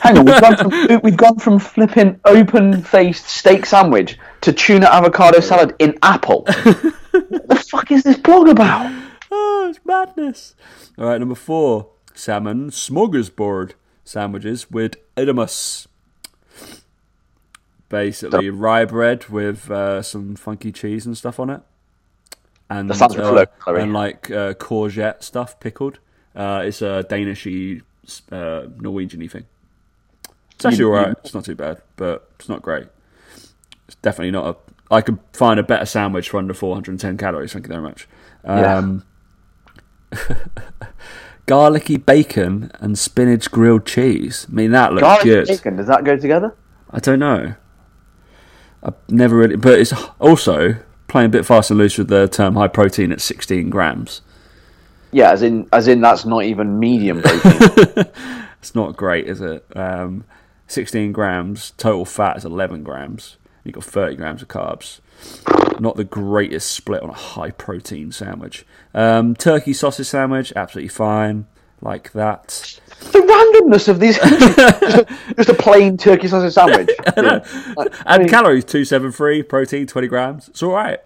[0.00, 5.40] Hang on, we've gone from we've gone from flipping open-faced steak sandwich to tuna avocado
[5.40, 6.44] salad in apple.
[7.10, 8.92] what the fuck is this blog about?
[9.30, 10.54] Oh, it's madness.
[10.98, 13.72] All right, number four, salmon smorgasbord
[14.04, 15.86] sandwiches with edemus.
[17.88, 21.60] Basically, rye bread with uh, some funky cheese and stuff on it,
[22.68, 25.98] and uh, and like uh, courgette stuff pickled.
[26.36, 27.80] Uh, it's a Danishy,
[28.30, 29.44] uh, Norwegian-y thing.
[30.54, 31.08] It's actually alright.
[31.08, 32.86] you- It's not too bad, but it's not great.
[33.86, 34.94] It's definitely not a.
[34.94, 37.52] I could find a better sandwich for under 410 calories.
[37.52, 38.06] Thank you very much.
[38.44, 38.76] Yeah.
[38.76, 39.04] Um,
[41.46, 44.46] garlicky bacon and spinach grilled cheese.
[44.50, 45.46] I mean, that looks Garlic good.
[45.46, 46.54] chicken, does that go together?
[46.90, 47.54] I don't know.
[48.82, 50.76] I've never really, but it's also
[51.08, 54.20] playing a bit fast and loose with the term high protein at 16 grams.
[55.16, 58.04] Yeah, as in as in that's not even medium protein.
[58.58, 59.64] It's not great, is it?
[59.76, 60.24] Um,
[60.66, 63.36] 16 grams, total fat is 11 grams.
[63.62, 64.98] You've got 30 grams of carbs.
[65.78, 68.66] Not the greatest split on a high protein sandwich.
[68.92, 71.46] Um, turkey sausage sandwich, absolutely fine.
[71.80, 72.80] Like that.
[73.12, 74.18] the randomness of these
[75.36, 76.90] just a plain turkey sausage sandwich.
[77.16, 77.44] Yeah.
[77.76, 80.48] Like, I And mean, calories 273, protein 20 grams.
[80.48, 80.98] It's all right.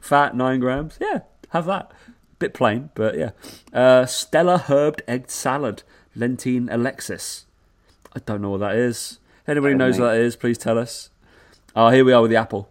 [0.00, 0.98] Fat 9 grams.
[1.00, 1.20] Yeah,
[1.56, 1.90] have that.
[2.38, 3.30] Bit plain, but yeah.
[3.72, 5.82] Uh, Stella herbed egg salad,
[6.14, 7.46] Lentine Alexis.
[8.14, 9.18] I don't know what that is.
[9.48, 10.04] Anybody Don't knows know.
[10.06, 11.10] what that is, please tell us.
[11.74, 12.68] Oh, here we are with the apple.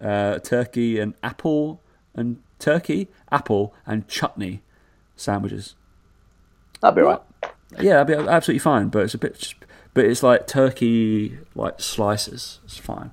[0.00, 1.80] Uh, turkey and apple
[2.14, 4.62] and turkey, apple and chutney
[5.16, 5.74] sandwiches.
[6.80, 7.20] that'd be right.
[7.78, 8.88] Yeah, that'd be absolutely fine.
[8.88, 9.54] But it's a bit,
[9.94, 12.60] but it's like turkey like slices.
[12.64, 13.12] It's fine.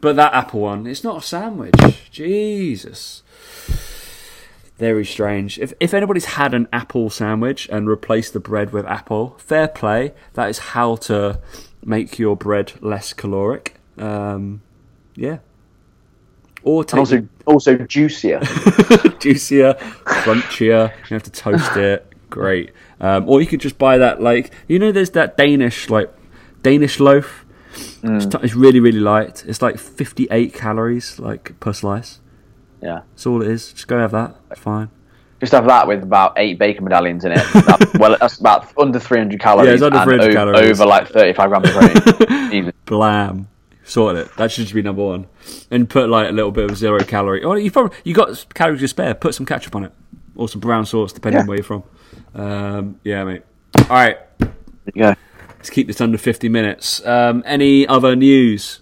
[0.00, 1.74] But that apple one, it's not a sandwich.
[2.10, 3.22] Jesus,
[4.78, 5.58] very strange.
[5.58, 10.14] If if anybody's had an apple sandwich and replaced the bread with apple, fair play.
[10.34, 11.40] That is how to
[11.84, 13.74] make your bread less caloric.
[13.98, 14.62] Um,
[15.16, 15.38] yeah.
[16.62, 18.40] Or take also also juicier.
[19.20, 19.74] juicier,
[20.04, 20.92] crunchier.
[21.10, 22.06] You have to toast it.
[22.30, 22.70] Great.
[23.00, 26.12] Um, or you could just buy that like you know there's that Danish like
[26.62, 27.44] Danish loaf.
[28.02, 29.44] It's, t- it's really really light.
[29.46, 32.20] It's like 58 calories like per slice.
[32.82, 33.00] Yeah.
[33.10, 33.72] That's all it is.
[33.72, 34.36] Just go have that.
[34.50, 34.90] It's fine.
[35.40, 37.38] Just have that with about eight bacon medallions in it.
[37.52, 39.68] That- well, that's about under 300 calories.
[39.68, 40.80] Yeah, it's under and 300 o- calories.
[40.80, 42.72] Over like 35 grams of protein.
[42.86, 43.48] Blam.
[43.84, 44.36] Sorted it.
[44.36, 45.26] That should just be number one.
[45.70, 47.42] And put like a little bit of zero calorie.
[47.44, 49.14] Or you probably you got calories to spare.
[49.14, 49.92] Put some ketchup on it,
[50.34, 51.82] or some brown sauce, depending on where you're from.
[52.34, 53.42] Um, yeah, mate.
[53.78, 54.18] All right.
[54.38, 54.52] There
[54.94, 55.14] you go.
[55.56, 57.04] Let's keep this under 50 minutes.
[57.06, 58.80] Um, any other news?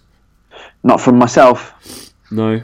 [0.83, 2.11] Not from myself.
[2.29, 2.63] No.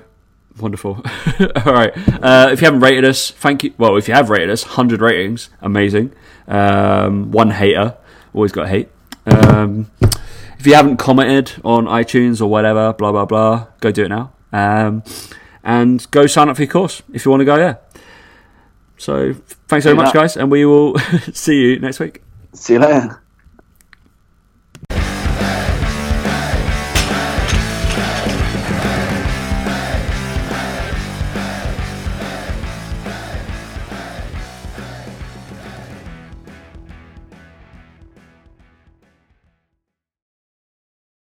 [0.60, 1.02] Wonderful.
[1.66, 1.92] All right.
[2.22, 3.74] Uh, if you haven't rated us, thank you.
[3.78, 5.50] Well, if you have rated us, 100 ratings.
[5.62, 6.14] Amazing.
[6.48, 7.98] Um, one hater.
[8.34, 8.90] Always got hate.
[9.26, 9.90] Um,
[10.60, 14.32] if you haven't commented on iTunes or whatever, blah, blah, blah, go do it now.
[14.52, 15.04] Um,
[15.64, 17.76] and go sign up for your course if you want to go, yeah.
[18.98, 19.34] So
[19.68, 20.98] thanks very much, guys, and we will
[21.34, 22.22] see you next week.
[22.54, 23.23] See you later.